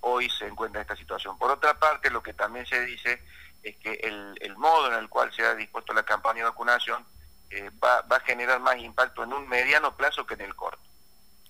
hoy 0.00 0.30
se 0.30 0.46
encuentre 0.46 0.80
esta 0.80 0.96
situación. 0.96 1.36
Por 1.36 1.50
otra 1.50 1.78
parte, 1.78 2.08
lo 2.08 2.22
que 2.22 2.32
también 2.32 2.64
se 2.64 2.80
dice 2.86 3.20
es 3.64 3.76
que 3.76 3.92
el, 3.92 4.56
modo 4.56 4.92
en 4.92 4.98
el 4.98 5.08
cual 5.08 5.32
se 5.32 5.42
ha 5.42 5.54
dispuesto 5.54 5.92
la 5.92 6.04
campaña 6.04 6.40
de 6.40 6.44
vacunación 6.44 7.02
eh, 7.50 7.70
va, 7.82 8.04
a 8.08 8.20
generar 8.20 8.60
más 8.60 8.76
impacto 8.78 9.24
en 9.24 9.32
un 9.32 9.48
mediano 9.48 9.96
plazo 9.96 10.26
que 10.26 10.34
en 10.34 10.42
el 10.42 10.54
corto. 10.54 10.82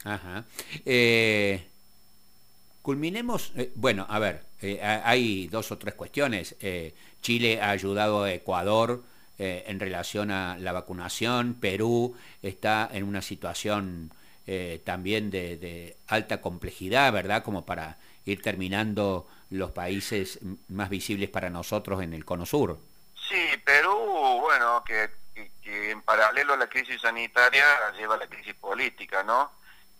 Ajá. 0.04 0.44
Eh, 0.86 1.66
culminemos, 2.82 3.52
eh, 3.56 3.72
bueno, 3.74 4.06
a 4.08 4.18
ver, 4.18 4.42
hay 4.82 5.48
dos 5.48 5.72
o 5.72 5.78
tres 5.78 5.94
cuestiones. 5.94 6.56
Chile 7.20 7.60
ha 7.60 7.70
ayudado 7.70 8.22
a 8.22 8.32
Ecuador 8.32 9.02
en 9.36 9.80
relación 9.80 10.30
a 10.30 10.56
la 10.58 10.72
vacunación, 10.72 11.54
Perú 11.54 12.16
está 12.40 12.88
en 12.90 13.02
una 13.02 13.20
situación 13.20 14.10
también 14.84 15.30
de 15.30 15.96
alta 16.06 16.40
complejidad, 16.40 17.12
¿verdad? 17.12 17.42
Como 17.42 17.66
para 17.66 17.98
ir 18.24 18.42
terminando 18.42 19.26
los 19.50 19.70
países 19.70 20.38
más 20.68 20.90
visibles 20.90 21.28
para 21.28 21.50
nosotros 21.50 22.02
en 22.02 22.14
el 22.14 22.24
cono 22.24 22.46
sur. 22.46 22.78
Sí, 23.28 23.56
Perú, 23.64 24.40
bueno, 24.40 24.82
que, 24.84 25.10
en 25.64 26.02
paralelo 26.02 26.54
a 26.54 26.56
la 26.56 26.68
crisis 26.68 27.00
sanitaria 27.00 27.64
lleva 27.96 28.16
la 28.16 28.26
crisis 28.26 28.54
política, 28.54 29.22
¿no? 29.22 29.50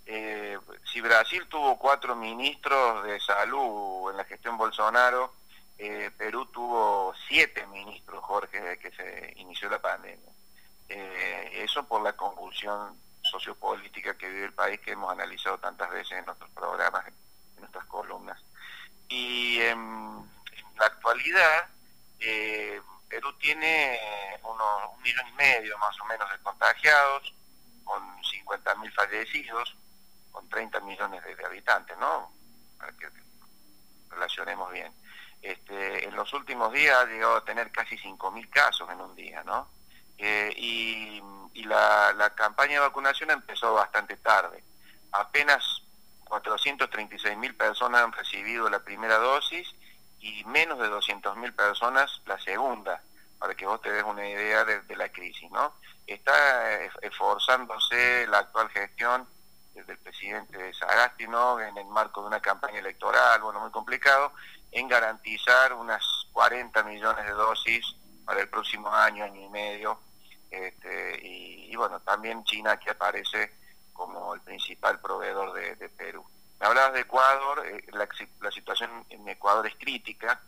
Eh, 0.07 0.59
si 0.93 1.01
Brasil 1.01 1.47
tuvo 1.49 1.79
cuatro 1.79 2.15
ministros 2.15 3.05
de 3.05 3.19
salud 3.21 4.11
en 4.11 4.17
la 4.17 4.25
gestión 4.25 4.59
Bolsonaro, 4.59 5.33
eh, 5.79 6.11
Perú 6.17 6.47
tuvo 6.47 7.15
siete 7.29 7.67
ministros, 7.67 8.23
Jorge, 8.23 8.61
desde 8.61 8.79
que 8.79 8.91
se 8.91 9.33
inició 9.37 9.69
la 9.71 9.81
pandemia. 9.81 10.31
Eh, 10.89 11.63
eso 11.65 11.87
por 11.89 12.03
la 12.03 12.13
convulsión 12.13 12.97
sociopolítica 13.23 14.17
que 14.17 14.29
vive 14.29 14.47
el 14.47 14.53
país, 14.53 14.81
que 14.81 14.93
hemos 14.93 15.11
analizado 15.11 15.59
tantas 15.59 15.91
veces 15.91 16.19
en 16.19 16.27
nuestros 16.27 16.51
programas, 16.51 17.05
nuestras 17.65 17.87
columnas. 17.87 18.41
Y 19.09 19.61
en, 19.61 20.31
la 20.77 20.87
actualidad, 20.87 21.69
eh, 22.21 22.81
Perú 23.09 23.33
tiene 23.39 23.99
unos 24.43 24.91
un 24.97 25.03
millón 25.03 25.29
y 25.29 25.33
medio 25.33 25.79
más 25.79 25.99
o 26.01 26.05
menos 26.07 26.31
de 26.31 26.39
contagiados, 26.39 27.35
con 27.85 28.03
50.000 28.23 28.93
fallecidos, 28.93 29.77
con 30.33 30.49
30 30.49 30.81
millones 30.81 31.23
de, 31.25 31.45
habitantes, 31.45 31.97
¿no? 31.99 32.33
Para 32.79 32.93
que 32.93 33.09
relacionemos 34.11 34.73
bien. 34.73 34.93
Este, 35.43 36.07
en 36.07 36.17
los 36.17 36.33
últimos 36.33 36.73
días 36.73 36.97
ha 36.97 37.05
llegado 37.05 37.37
a 37.37 37.45
tener 37.45 37.71
casi 37.71 37.97
5.000 37.97 38.51
casos 38.51 38.91
en 38.91 39.01
un 39.01 39.15
día, 39.15 39.43
¿no? 39.45 39.69
Eh, 40.19 40.53
y, 40.57 41.23
la, 41.65 42.13
la, 42.13 42.35
campaña 42.35 42.75
de 42.75 42.81
vacunación 42.81 43.31
empezó 43.31 43.73
bastante 43.73 44.19
tarde. 44.19 44.63
Apenas 45.13 45.74
436 46.41 47.37
mil 47.37 47.55
personas 47.55 48.03
han 48.03 48.13
recibido 48.13 48.69
la 48.69 48.81
primera 48.81 49.19
dosis 49.19 49.73
y 50.19 50.45
menos 50.47 50.81
de 50.81 50.89
200 50.89 51.37
mil 51.37 51.53
personas 51.53 52.21
la 52.27 52.39
segunda. 52.41 53.01
para 53.39 53.55
que 53.55 53.67
vos 53.67 53.81
te 53.83 53.93
des 53.93 54.03
una 54.03 54.27
idea 54.27 54.65
de, 54.65 54.97
la 54.97 55.11
crisis, 55.11 55.51
¿no? 55.51 55.75
Está 56.07 56.83
esforzándose 57.03 58.27
la 58.27 58.39
actual 58.39 58.71
gestión 58.71 59.29
del 59.75 59.99
presidente 59.99 60.73
Sagasti, 60.73 61.29
¿no? 61.29 61.61
En 61.61 61.77
el 61.77 61.87
marco 61.87 62.23
de 62.23 62.29
una 62.29 62.41
campaña 62.41 62.79
electoral, 62.79 63.43
bueno, 63.43 63.61
muy 63.61 63.71
complicado, 63.71 64.33
en 64.73 64.89
garantizar 64.89 65.75
unas 65.75 66.03
40 66.33 66.83
millones 66.85 67.27
de 67.27 67.33
dosis 67.33 67.95
para 68.25 68.41
el 68.41 68.49
próximo 68.49 68.89
año, 68.89 69.25
año 69.25 69.41
y 69.43 69.49
medio, 69.51 70.01
este, 70.51 71.21
y, 71.23 71.77
bueno, 71.77 72.01
también 72.01 72.45
China 72.45 72.79
que 72.79 72.91
aparece 72.91 73.53
como 73.95 74.35
el 74.35 74.43
principal 74.43 75.01
proveedor 75.01 75.55
de, 75.55 75.89
Perú. 75.89 76.23
Me 76.61 76.67
hablabas 76.67 76.93
de 76.93 77.01
Ecuador, 77.01 77.65
eh, 77.67 77.85
la, 77.93 78.51
situación 78.51 78.91
en 79.09 79.27
Ecuador 79.29 79.67
es 79.67 79.75
crítica, 79.77 80.41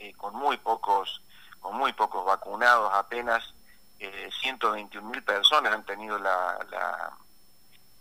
eh, 0.00 0.12
con 0.14 0.34
muy 0.34 0.56
pocos 0.56 1.22
con 1.60 1.76
muy 1.76 1.92
pocos 1.92 2.26
vacunados, 2.26 2.92
apenas 2.92 3.54
eh, 4.00 4.28
121 4.40 5.08
mil 5.08 5.22
personas 5.22 5.72
han 5.72 5.84
tenido 5.84 6.18
la, 6.18 6.58
la, 6.68 7.12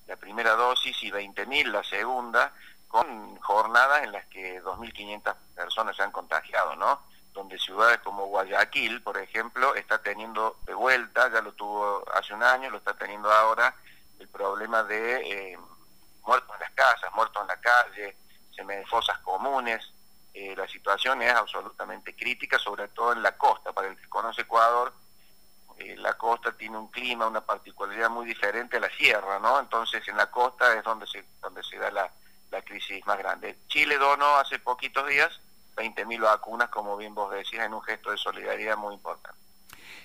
la 0.07 0.15
primera 0.15 0.55
dosis 0.55 1.03
y 1.03 1.11
20 1.11 1.45
mil 1.45 1.71
la 1.71 1.83
segunda, 1.83 2.51
con 2.87 3.37
jornadas 3.37 4.03
en 4.03 4.13
las 4.13 4.25
que 4.25 4.63
2.500 4.63 5.35
personas 5.53 5.95
se 5.95 6.01
han 6.01 6.11
contagiado, 6.11 6.75
¿no? 6.75 6.99
donde 7.33 7.57
ciudades 7.59 7.99
como 7.99 8.25
Guayaquil, 8.27 9.01
por 9.01 9.17
ejemplo, 9.17 9.75
está 9.75 10.01
teniendo 10.01 10.57
de 10.65 10.73
vuelta, 10.73 11.31
ya 11.31 11.41
lo 11.41 11.53
tuvo 11.53 12.03
hace 12.13 12.33
un 12.33 12.43
año, 12.43 12.69
lo 12.69 12.77
está 12.77 12.93
teniendo 12.93 13.31
ahora, 13.31 13.73
el 14.21 14.29
problema 14.29 14.83
de 14.83 15.51
eh, 15.51 15.59
muertos 16.25 16.55
en 16.55 16.61
las 16.61 16.71
casas, 16.71 17.11
muertos 17.13 17.41
en 17.41 17.47
la 17.47 17.59
calle, 17.59 18.15
fosas 18.85 19.17
comunes. 19.19 19.91
Eh, 20.33 20.55
la 20.55 20.67
situación 20.67 21.21
es 21.21 21.33
absolutamente 21.33 22.15
crítica, 22.15 22.57
sobre 22.59 22.87
todo 22.89 23.13
en 23.13 23.23
la 23.23 23.37
costa. 23.37 23.73
Para 23.73 23.87
el 23.87 23.97
que 23.97 24.07
conoce 24.07 24.41
Ecuador, 24.41 24.93
eh, 25.77 25.95
la 25.97 26.13
costa 26.17 26.55
tiene 26.55 26.77
un 26.77 26.89
clima, 26.89 27.27
una 27.27 27.41
particularidad 27.41 28.09
muy 28.09 28.25
diferente 28.25 28.77
a 28.77 28.79
la 28.79 28.89
sierra, 28.89 29.39
¿no? 29.39 29.59
Entonces, 29.59 30.07
en 30.07 30.17
la 30.17 30.29
costa 30.29 30.77
es 30.77 30.83
donde 30.83 31.07
se, 31.07 31.25
donde 31.41 31.63
se 31.63 31.77
da 31.77 31.91
la, 31.91 32.09
la 32.51 32.61
crisis 32.61 33.05
más 33.05 33.17
grande. 33.17 33.57
Chile 33.67 33.97
donó 33.97 34.37
hace 34.37 34.59
poquitos 34.59 35.05
días 35.07 35.41
20.000 35.75 36.21
vacunas, 36.21 36.69
como 36.69 36.95
bien 36.95 37.15
vos 37.15 37.31
decías, 37.31 37.65
en 37.65 37.73
un 37.73 37.81
gesto 37.81 38.11
de 38.11 38.17
solidaridad 38.17 38.77
muy 38.77 38.93
importante. 38.93 39.40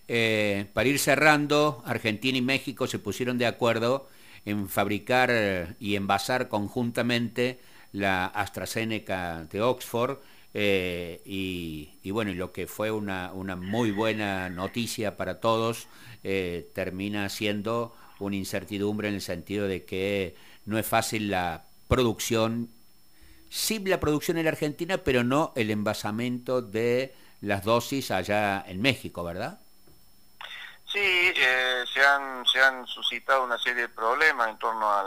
Eh, 0.09 0.67
para 0.73 0.89
ir 0.89 0.99
cerrando, 0.99 1.83
Argentina 1.85 2.39
y 2.39 2.43
México 2.43 2.87
se 2.87 2.99
pusieron 2.99 3.39
de 3.39 3.47
acuerdo 3.47 4.09
en 4.45 4.69
fabricar 4.69 5.75
y 5.81 5.97
envasar 5.97 6.49
conjuntamente 6.49 7.59
la 7.93 8.27
AstraZeneca 8.27 9.45
de 9.51 9.63
Oxford 9.63 10.19
eh, 10.59 11.21
y, 11.27 12.11
bueno, 12.11 12.33
lo 12.33 12.51
que 12.51 12.67
fue 12.67 12.91
una, 12.91 13.31
muy 13.57 13.91
buena 13.91 14.49
noticia 14.49 15.17
para 15.17 15.39
todos 15.39 15.87
eh, 16.25 16.71
termina 16.75 17.29
siendo 17.29 17.95
una 18.21 18.37
incertidumbre 18.37 19.09
en 19.09 19.15
el 19.17 19.21
sentido 19.21 19.69
de 19.69 19.85
que 19.85 20.35
no 20.65 20.79
es 20.79 20.87
fácil 20.87 21.31
la 21.31 21.67
producción 21.89 22.71
sí 23.51 23.79
la 23.81 24.01
producción 24.01 24.39
en 24.39 24.45
la 24.45 24.51
Argentina, 24.51 24.99
pero 24.99 25.25
no 25.25 25.53
el 25.57 25.71
envasamiento 25.71 26.63
de 26.63 27.15
las 27.43 27.65
dosis 27.65 28.11
allá 28.11 28.65
en 28.67 28.81
México, 28.81 29.23
¿verdad? 29.25 29.61
Sí, 30.97 31.03
eh, 31.37 31.85
se, 31.93 32.03
han, 32.03 32.47
se 32.47 32.59
han 32.59 32.87
suscitado 32.87 33.45
una 33.45 33.59
serie 33.59 33.83
de 33.83 33.88
problemas 33.91 34.49
en 34.49 34.57
torno 34.57 34.91
a 34.91 35.05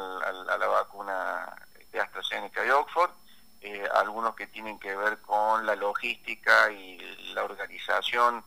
la 0.59 0.67
vacuna 0.67 1.51
de 1.91 1.99
AstraZeneca 1.99 2.63
y 2.63 2.69
Oxford, 2.69 3.09
eh, 3.61 3.89
algunos 3.95 4.35
que 4.35 4.45
tienen 4.45 4.77
que 4.77 4.95
ver 4.95 5.17
con 5.21 5.65
la 5.65 5.75
logística 5.75 6.71
y 6.71 6.99
la 7.33 7.43
organización 7.43 8.43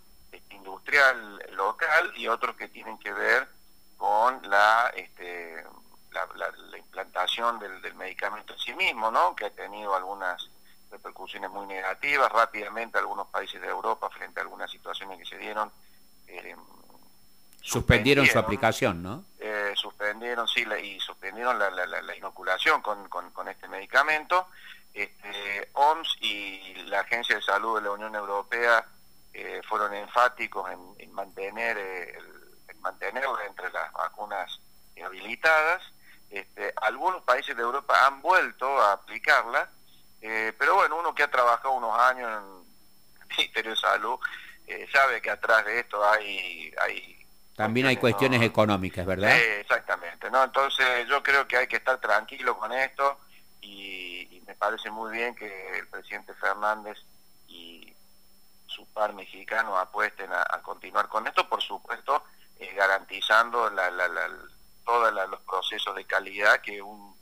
industrial 0.51 1.45
local 1.57 2.13
y 2.15 2.29
otros 2.29 2.55
que 2.55 2.69
tienen 2.69 2.97
que 2.99 3.13
ver 3.13 3.49
con 3.97 4.41
la 4.49 4.93
este, 4.95 5.65
la, 6.13 6.79
implantación 6.79 7.59
del, 7.59 7.93
medicamento 7.97 8.53
en 8.53 8.61
sí 8.61 8.73
mismo, 8.75 9.11
¿no? 9.11 9.35
que 9.35 9.47
ha 9.47 9.51
tenido 9.51 9.97
algunas 9.97 10.49
repercusiones 10.93 11.51
muy 11.51 11.67
negativas 11.67 12.31
rápidamente 12.31 12.99
algunos 12.99 13.27
países 13.27 13.61
de 13.61 13.67
Europa 13.67 14.09
frente 14.11 14.39
a 14.39 14.45
algunas 14.45 14.71
situaciones 14.71 15.19
que 15.19 15.27
se 15.27 15.39
dieron. 15.39 15.73
Eh, 16.29 16.55
suspendieron, 17.63 18.27
su 18.27 18.39
aplicación, 18.39 19.03
¿no? 19.03 19.25
Eh, 19.39 19.73
suspendieron, 19.77 20.47
sí, 20.49 20.67
y 20.83 21.01
suspendieron 21.01 21.59
la, 21.59 22.17
inoculación 22.17 22.83
con, 22.83 23.49
este 23.49 23.69
medicamento. 23.69 24.49
Este, 24.93 25.71
OMS 25.73 26.19
y 26.21 26.75
la 26.89 27.01
Agencia 27.01 27.37
de 27.37 27.43
Salud 27.43 27.77
de 27.79 27.85
la 27.87 27.93
Unión 27.93 28.15
Europea 28.15 28.85
eh, 29.33 29.63
fueron 29.67 29.95
enfáticos 29.95 30.71
en, 30.71 31.15
mantener 31.15 31.79
en 32.69 32.81
mantenerlo 32.81 33.41
entre 33.41 33.71
las 33.71 33.91
vacunas 33.93 34.61
habilitadas 35.03 35.83
este, 36.33 36.73
algunos 36.81 37.23
países 37.25 37.55
de 37.55 37.63
Europa 37.63 38.07
han 38.07 38.23
vuelto 38.23 38.67
a 38.81 38.93
aplicarla, 38.93 39.69
eh, 40.23 40.55
pero 40.59 40.77
bueno, 40.77 40.97
uno 40.97 41.15
que 41.15 41.23
ha 41.23 41.31
trabajado 41.31 41.75
unos 41.75 41.95
años 41.99 42.27
en 42.31 43.21
el 43.21 43.37
Ministerio 43.37 43.73
de 43.73 43.77
Salud 43.77 44.19
eh, 44.67 44.89
sabe 44.91 45.21
que 45.21 45.31
atrás 45.31 45.65
de 45.67 45.81
esto 45.81 46.03
hay... 46.09 46.73
hay 46.81 47.22
También 47.55 47.87
hay 47.87 47.97
cuestiones 47.97 48.43
económicas, 48.43 49.05
¿verdad? 49.05 49.37
exactamente, 49.61 50.31
¿no? 50.31 50.43
Entonces 50.43 51.07
yo 51.09 51.23
creo 51.23 51.47
que 51.47 51.59
hay 51.59 51.67
que 51.67 51.77
estar 51.77 52.01
tranquilo 52.01 52.59
con 52.59 52.73
esto 52.73 53.19
y, 53.61 54.43
me 54.47 54.57
parece 54.57 54.91
muy 54.91 55.13
bien 55.13 55.35
que 55.35 55.79
el 55.79 55.87
presidente 55.89 56.35
Fernández 56.35 56.99
y 57.49 57.93
su 58.67 58.87
par 58.93 59.15
mexicano 59.15 59.79
apuesten 59.79 60.31
a, 60.33 60.61
continuar 60.63 61.09
con 61.09 61.27
esto, 61.27 61.49
por 61.49 61.63
supuesto, 61.63 62.23
eh, 62.59 62.73
garantizando 62.75 63.71
la, 63.71 63.91
la, 63.91 64.09
la 64.09 64.29
todos 64.85 65.13
los 65.31 65.41
procesos 65.43 65.95
de 65.97 66.05
calidad 66.05 66.61
que 66.61 66.83
un, 66.83 67.15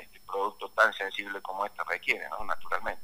este, 0.00 0.20
producto 0.20 0.68
tan 0.70 0.92
sensible 0.92 1.40
como 1.40 1.66
este 1.66 1.82
requiere, 1.88 2.28
¿no? 2.28 2.44
naturalmente. 2.44 3.02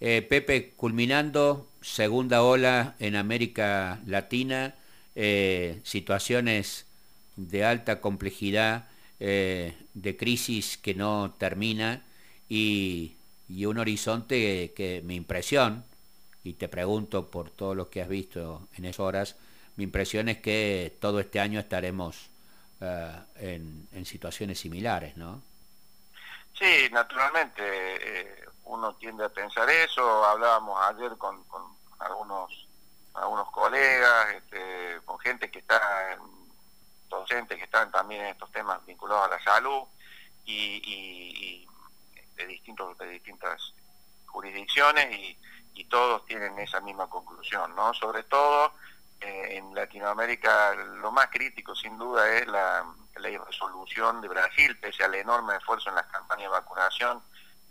Eh, 0.00 0.22
Pepe, 0.22 0.74
culminando, 0.74 1.68
segunda 1.80 2.42
ola 2.42 2.94
en 2.98 3.16
América 3.16 3.98
Latina, 4.04 4.74
eh, 5.18 5.80
situaciones 5.82 6.86
de 7.36 7.64
alta 7.64 8.02
complejidad, 8.02 8.86
eh, 9.18 9.74
de 9.94 10.14
crisis 10.14 10.76
que 10.76 10.94
no 10.94 11.34
termina 11.38 12.02
y, 12.50 13.16
un 13.48 13.78
horizonte 13.78 14.74
que, 14.76 15.00
mi 15.04 15.16
impresión, 15.16 15.84
y 16.44 16.52
te 16.52 16.68
pregunto 16.68 17.30
por 17.30 17.48
todo 17.48 17.74
lo 17.74 17.88
que 17.88 18.02
has 18.02 18.08
visto 18.08 18.68
en 18.76 18.84
esas 18.84 19.00
horas, 19.00 19.36
mi 19.76 19.84
impresión 19.84 20.28
es 20.28 20.38
que 20.38 20.94
todo 21.00 21.18
este 21.18 21.40
año 21.40 21.60
estaremos 21.60 22.28
eh, 22.82 23.12
en, 23.36 24.04
situaciones 24.04 24.60
similares, 24.60 25.16
¿no? 25.16 25.40
Sí, 26.58 26.88
naturalmente, 26.92 27.62
uno 28.64 28.94
tiende 28.96 29.24
a 29.24 29.30
pensar 29.30 29.68
eso, 29.70 30.24
hablábamos 30.26 30.78
ayer 30.88 31.16
con, 31.16 31.42
algunos 31.98 32.65
algunos 33.16 33.50
colegas, 33.50 34.34
este, 34.34 35.00
con 35.04 35.18
gente 35.18 35.50
que 35.50 35.60
está, 35.60 35.80
docentes 37.08 37.58
que 37.58 37.64
están 37.64 37.90
también 37.90 38.22
en 38.22 38.26
estos 38.28 38.50
temas 38.52 38.84
vinculados 38.84 39.26
a 39.26 39.36
la 39.36 39.42
salud 39.42 39.82
y, 40.44 41.66
de, 42.36 42.46
distintos, 42.46 42.96
de 42.98 43.08
distintas 43.08 43.72
jurisdicciones 44.26 45.10
y, 45.12 45.38
y 45.74 45.84
todos 45.84 46.24
tienen 46.26 46.58
esa 46.58 46.80
misma 46.80 47.08
conclusión, 47.08 47.74
¿no? 47.74 47.94
Sobre 47.94 48.22
todo 48.24 48.72
eh, 49.20 49.56
en 49.56 49.74
Latinoamérica 49.74 50.74
lo 50.74 51.10
más 51.10 51.28
crítico 51.28 51.74
sin 51.74 51.96
duda 51.98 52.28
es 52.36 52.46
la, 52.46 52.84
la 53.16 53.30
irresolución 53.30 54.20
de 54.20 54.28
Brasil, 54.28 54.76
pese 54.78 55.04
al 55.04 55.14
enorme 55.14 55.56
esfuerzo 55.56 55.88
en 55.88 55.96
las 55.96 56.06
campañas 56.06 56.44
de 56.44 56.48
vacunación. 56.48 57.22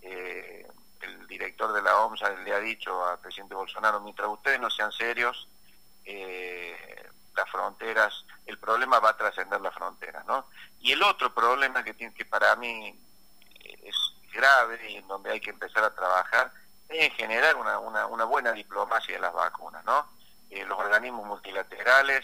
Eh, 0.01 0.67
el 1.05 1.27
director 1.27 1.71
de 1.73 1.81
la 1.81 1.97
OMS 2.01 2.21
le 2.43 2.53
ha 2.53 2.59
dicho 2.59 3.05
al 3.05 3.19
presidente 3.19 3.55
Bolsonaro, 3.55 3.99
mientras 4.01 4.27
ustedes 4.27 4.59
no 4.59 4.69
sean 4.69 4.91
serios, 4.91 5.47
eh, 6.05 7.09
las 7.35 7.49
fronteras, 7.49 8.25
el 8.45 8.57
problema 8.57 8.99
va 8.99 9.09
a 9.09 9.17
trascender 9.17 9.59
las 9.61 9.73
fronteras, 9.73 10.25
¿no? 10.25 10.45
Y 10.79 10.91
el 10.91 11.03
otro 11.03 11.33
problema 11.33 11.83
que 11.83 11.93
tiene 11.93 12.13
que 12.13 12.25
para 12.25 12.55
mí 12.55 12.97
es 13.83 13.95
grave 14.33 14.91
y 14.91 14.97
en 14.97 15.07
donde 15.07 15.31
hay 15.31 15.39
que 15.39 15.49
empezar 15.49 15.83
a 15.83 15.93
trabajar 15.93 16.51
es 16.87 17.13
generar 17.15 17.55
una, 17.55 17.79
una, 17.79 18.25
buena 18.25 18.51
diplomacia 18.51 19.15
de 19.15 19.21
las 19.21 19.33
vacunas, 19.33 19.83
¿no? 19.85 20.07
Eh, 20.49 20.63
los 20.65 20.77
organismos 20.77 21.25
multilaterales, 21.25 22.23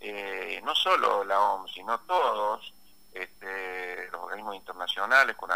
eh, 0.00 0.60
no 0.64 0.74
solo 0.74 1.24
la 1.24 1.40
OMS, 1.40 1.72
sino 1.72 1.98
todos, 2.00 2.72
este, 3.12 4.08
los 4.10 4.22
organismos 4.22 4.54
internacionales 4.54 5.36
con 5.36 5.50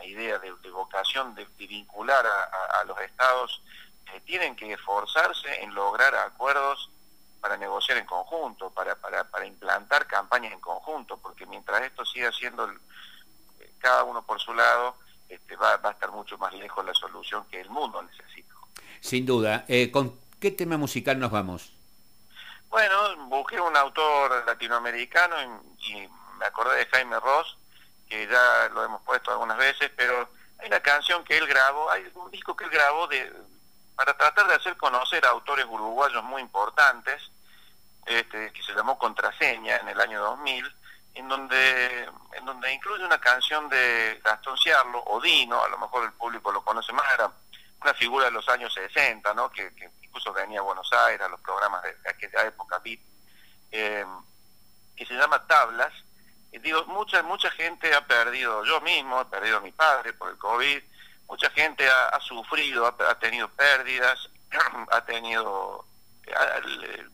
alguna 0.00 0.04
idea 0.04 0.38
de, 0.38 0.70
vocación 0.70 1.34
de, 1.34 1.46
vincular 1.58 2.24
a, 2.26 2.84
los 2.84 2.98
estados, 3.00 3.62
eh, 4.12 4.20
tienen 4.24 4.56
que 4.56 4.72
esforzarse 4.72 5.62
en 5.62 5.74
lograr 5.74 6.14
acuerdos 6.14 6.90
para 7.40 7.56
negociar 7.56 7.98
en 7.98 8.06
conjunto, 8.06 8.70
para, 8.70 8.94
para, 8.96 9.24
para 9.24 9.46
implantar 9.46 10.06
campañas 10.06 10.52
en 10.52 10.60
conjunto, 10.60 11.16
porque 11.18 11.46
mientras 11.46 11.82
esto 11.82 12.04
siga 12.04 12.30
siendo 12.32 12.68
cada 13.78 14.04
uno 14.04 14.22
por 14.22 14.40
su 14.40 14.52
lado, 14.52 14.96
este, 15.28 15.56
va, 15.56 15.76
va, 15.78 15.90
a 15.90 15.92
estar 15.92 16.10
mucho 16.10 16.36
más 16.38 16.52
lejos 16.54 16.84
la 16.84 16.94
solución 16.94 17.44
que 17.50 17.60
el 17.60 17.70
mundo 17.70 18.02
necesita. 18.02 18.54
Sin 19.00 19.24
duda. 19.24 19.64
¿con 19.92 20.18
¿Qué 20.38 20.50
tema 20.50 20.76
musical 20.76 21.18
nos 21.18 21.30
vamos? 21.30 21.72
Bueno, 22.70 23.26
busqué 23.26 23.60
un 23.60 23.76
autor 23.76 24.44
latinoamericano 24.46 25.36
y, 25.78 26.08
me 26.38 26.46
acordé 26.46 26.78
de 26.78 26.86
Jaime 26.86 27.20
Ross, 27.20 27.58
que 28.10 28.26
ya 28.26 28.68
lo 28.74 28.84
hemos 28.84 29.00
puesto 29.02 29.30
algunas 29.30 29.56
veces, 29.56 29.90
pero 29.96 30.28
hay 30.58 30.66
una 30.66 30.80
canción 30.80 31.24
que 31.24 31.38
él 31.38 31.46
grabó, 31.46 31.90
hay 31.90 32.10
un 32.14 32.30
disco 32.30 32.54
que 32.56 32.64
él 32.64 32.70
grabó 32.70 33.06
de, 33.06 33.32
para 33.94 34.14
tratar 34.16 34.48
de 34.48 34.54
hacer 34.56 34.76
conocer 34.76 35.24
a 35.24 35.30
autores 35.30 35.64
uruguayos 35.66 36.22
muy 36.24 36.42
importantes, 36.42 37.30
este, 38.04 38.52
que 38.52 38.62
se 38.62 38.74
llamó 38.74 38.98
Contraseña 38.98 39.76
en 39.76 39.88
el 39.88 40.00
año 40.00 40.20
2000, 40.20 40.74
en 41.14 41.28
donde, 41.28 42.10
en 42.32 42.44
donde 42.44 42.72
incluye 42.72 43.04
una 43.04 43.20
canción 43.20 43.68
de 43.68 44.20
Gastón 44.24 44.58
Ciarlo, 44.58 44.98
Odino, 45.04 45.62
a 45.62 45.68
lo 45.68 45.78
mejor 45.78 46.04
el 46.04 46.12
público 46.12 46.50
lo 46.50 46.62
conoce 46.62 46.92
más, 46.92 47.06
era 47.14 47.30
una 47.82 47.94
figura 47.94 48.26
de 48.26 48.32
los 48.32 48.48
años 48.48 48.74
60, 48.74 49.32
¿no? 49.34 49.50
que, 49.50 49.72
incluso 50.02 50.32
venía 50.32 50.58
a 50.58 50.62
Buenos 50.62 50.92
Aires, 51.06 51.24
a 51.24 51.28
los 51.28 51.40
programas 51.40 51.82
de, 51.82 51.96
aquella 52.08 52.44
época, 52.44 52.78
VIP, 52.80 53.00
eh, 53.70 54.04
que 54.96 55.06
se 55.06 55.14
llama 55.14 55.46
Tablas. 55.46 55.92
Digo, 56.52 56.84
mucha, 56.86 57.22
mucha 57.22 57.50
gente 57.52 57.94
ha 57.94 58.06
perdido, 58.06 58.64
yo 58.64 58.80
mismo 58.80 59.20
he 59.20 59.24
perdido 59.26 59.58
a 59.58 59.60
mi 59.60 59.72
padre 59.72 60.12
por 60.12 60.30
el 60.30 60.38
COVID, 60.38 60.82
mucha 61.28 61.50
gente 61.50 61.88
ha, 61.88 62.20
sufrido, 62.20 62.86
ha, 62.86 63.18
tenido 63.18 63.48
pérdidas, 63.50 64.28
ha 64.90 65.04
tenido 65.04 65.84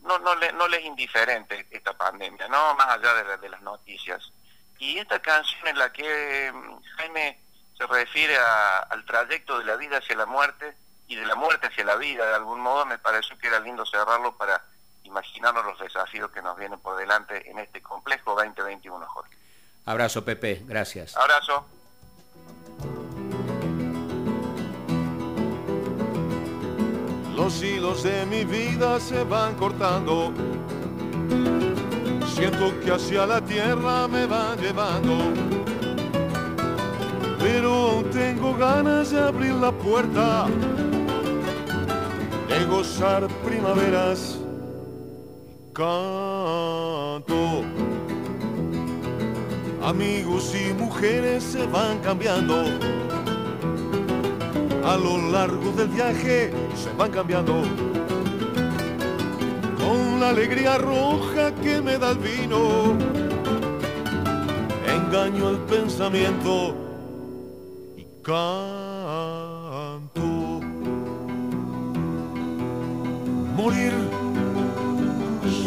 no, 0.03 0.19
no, 0.19 0.35
le, 0.35 0.51
no 0.53 0.67
les 0.67 0.81
es 0.81 0.85
indiferente 0.85 1.67
esta 1.71 1.93
pandemia, 1.93 2.47
no 2.47 2.75
más 2.75 2.87
allá 2.87 3.13
de, 3.13 3.37
de, 3.37 3.49
las 3.49 3.61
noticias. 3.61 4.31
Y 4.79 4.97
esta 4.97 5.19
canción 5.19 5.67
en 5.67 5.77
la 5.77 5.91
que 5.91 6.51
mm, 6.51 6.81
Jaime 6.97 7.39
se 7.77 7.85
refiere 7.87 8.37
al 8.37 9.05
trayecto 9.05 9.59
de 9.59 9.65
la 9.65 9.75
vida 9.75 9.97
hacia 9.97 10.15
la 10.15 10.25
muerte 10.25 10.75
y 11.07 11.15
de 11.15 11.25
la 11.25 11.35
muerte 11.35 11.67
hacia 11.67 11.85
la 11.85 11.95
vida, 11.95 12.25
de 12.25 12.35
algún 12.35 12.59
modo 12.59 12.85
me 12.85 12.97
pareció 12.97 13.37
que 13.37 13.47
era 13.47 13.59
lindo 13.59 13.85
cerrarlo 13.85 14.35
para 14.35 14.61
imaginarnos 15.07 15.65
los 15.65 15.79
desafíos 15.79 16.29
que 16.31 16.41
nos 16.41 16.57
vienen 16.57 16.79
por 16.79 16.97
delante 16.97 17.49
en 17.49 17.59
este 17.59 17.81
complejo 17.81 18.35
2021, 18.35 19.05
Jorge. 19.07 19.37
Abrazo, 19.85 20.23
Pepe, 20.23 20.63
gracias. 20.65 21.15
Abrazo. 21.15 21.65
Los 27.35 27.63
hilos 27.63 28.03
de 28.03 28.25
mi 28.25 28.43
vida 28.43 28.99
se 28.99 29.23
van 29.23 29.55
cortando. 29.55 30.33
Siento 32.33 32.79
que 32.81 32.91
hacia 32.91 33.25
la 33.25 33.39
tierra 33.41 34.07
me 34.07 34.25
van 34.25 34.59
llevando. 34.59 35.33
Pero 37.39 37.73
aún 37.73 38.09
tengo 38.11 38.55
ganas 38.55 39.11
de 39.11 39.21
abrir 39.21 39.53
la 39.53 39.71
puerta, 39.71 40.47
de 42.49 42.65
gozar 42.65 43.27
primaveras. 43.45 44.36
Canto. 45.77 47.63
Amigos 49.83 50.53
y 50.55 50.73
mujeres 50.73 51.43
se 51.43 51.67
van 51.67 51.99
cambiando 51.99 52.65
a 54.83 54.97
lo 54.97 55.31
largo 55.31 55.71
del 55.73 55.89
viaje 55.89 56.51
se 56.73 56.89
van 56.97 57.11
cambiando 57.11 57.61
con 59.77 60.19
la 60.19 60.29
alegría 60.29 60.77
roja 60.77 61.53
que 61.61 61.81
me 61.81 61.97
da 61.97 62.11
el 62.11 62.17
vino. 62.19 62.95
Engaño 64.87 65.49
el 65.49 65.57
pensamiento 65.57 66.73
y 67.97 68.03
canto. 68.23 69.01
Morir 73.55 74.16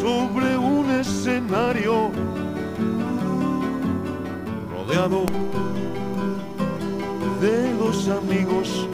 sobre 0.01 0.57
un 0.57 0.91
escenario 0.91 2.11
rodeado 4.73 5.27
de 7.43 7.75
los 7.75 8.09
amigos. 8.09 8.89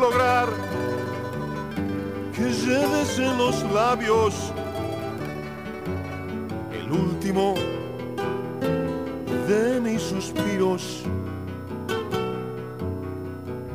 Lograr 0.00 0.48
que 2.34 2.50
lleves 2.50 3.18
en 3.20 3.38
los 3.38 3.62
labios 3.72 4.52
el 6.72 6.90
último 6.90 7.54
de 9.46 9.80
mis 9.80 10.02
suspiros, 10.02 11.04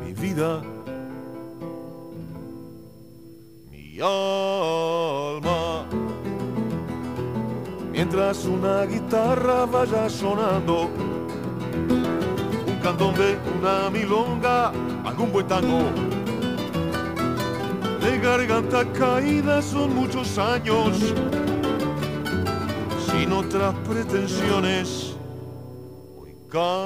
mi 0.04 0.12
vida, 0.12 0.60
mi 3.70 3.98
alma, 4.00 4.57
mientras 7.98 8.44
una 8.44 8.84
guitarra 8.84 9.66
vaya 9.66 10.08
sonando, 10.08 10.88
un 12.68 12.78
candombe, 12.80 13.36
una 13.58 13.90
milonga, 13.90 14.70
algún 15.04 15.32
buen 15.32 15.48
tango 15.48 15.82
de 18.00 18.18
garganta 18.20 18.84
caída 18.92 19.60
son 19.60 19.96
muchos 19.96 20.38
años, 20.38 21.12
sin 23.10 23.32
otras 23.32 23.74
pretensiones, 23.88 25.16
hoy 26.20 26.36
canto. 26.48 26.78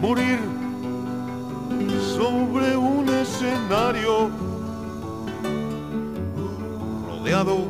Morir 0.00 0.38
sobre 2.16 2.76
un 2.76 3.08
escenario 3.08 4.51
rodeado 7.22 7.68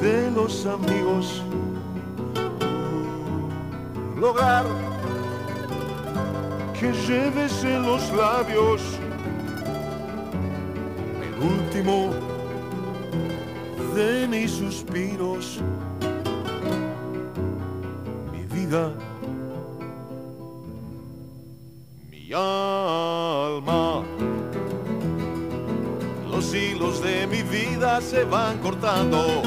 de 0.00 0.30
los 0.30 0.64
amigos, 0.64 1.42
lograr 4.16 4.64
que 6.78 6.92
lleves 6.92 7.64
en 7.64 7.82
los 7.82 8.12
labios 8.12 8.80
el 11.26 11.34
último 11.42 12.10
de 13.96 14.28
mis 14.28 14.52
suspiros, 14.52 15.60
mi 18.32 18.44
vida, 18.44 18.92
mi 22.08 22.32
alma. 22.32 23.85
Los 26.36 26.54
hilos 26.54 27.02
de 27.02 27.26
mi 27.26 27.42
vida 27.42 28.00
se 28.00 28.24
van 28.24 28.58
cortando. 28.58 29.42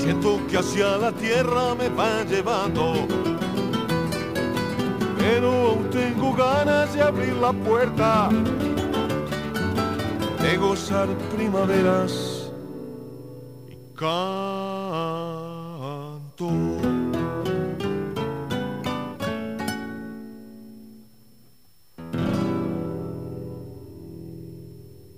Siento 0.00 0.40
que 0.48 0.56
hacia 0.56 0.96
la 0.96 1.12
tierra 1.12 1.74
me 1.74 1.88
van 1.90 2.26
llevando 2.26 3.06
pero 5.18 5.50
aún 5.68 5.90
tengo 5.90 6.32
ganas 6.32 6.94
de 6.94 7.02
abrir 7.02 7.34
la 7.34 7.52
puerta, 7.52 8.30
de 10.40 10.56
gozar 10.56 11.08
primaveras 11.36 12.50
y 13.68 13.74
canto. 13.94 14.08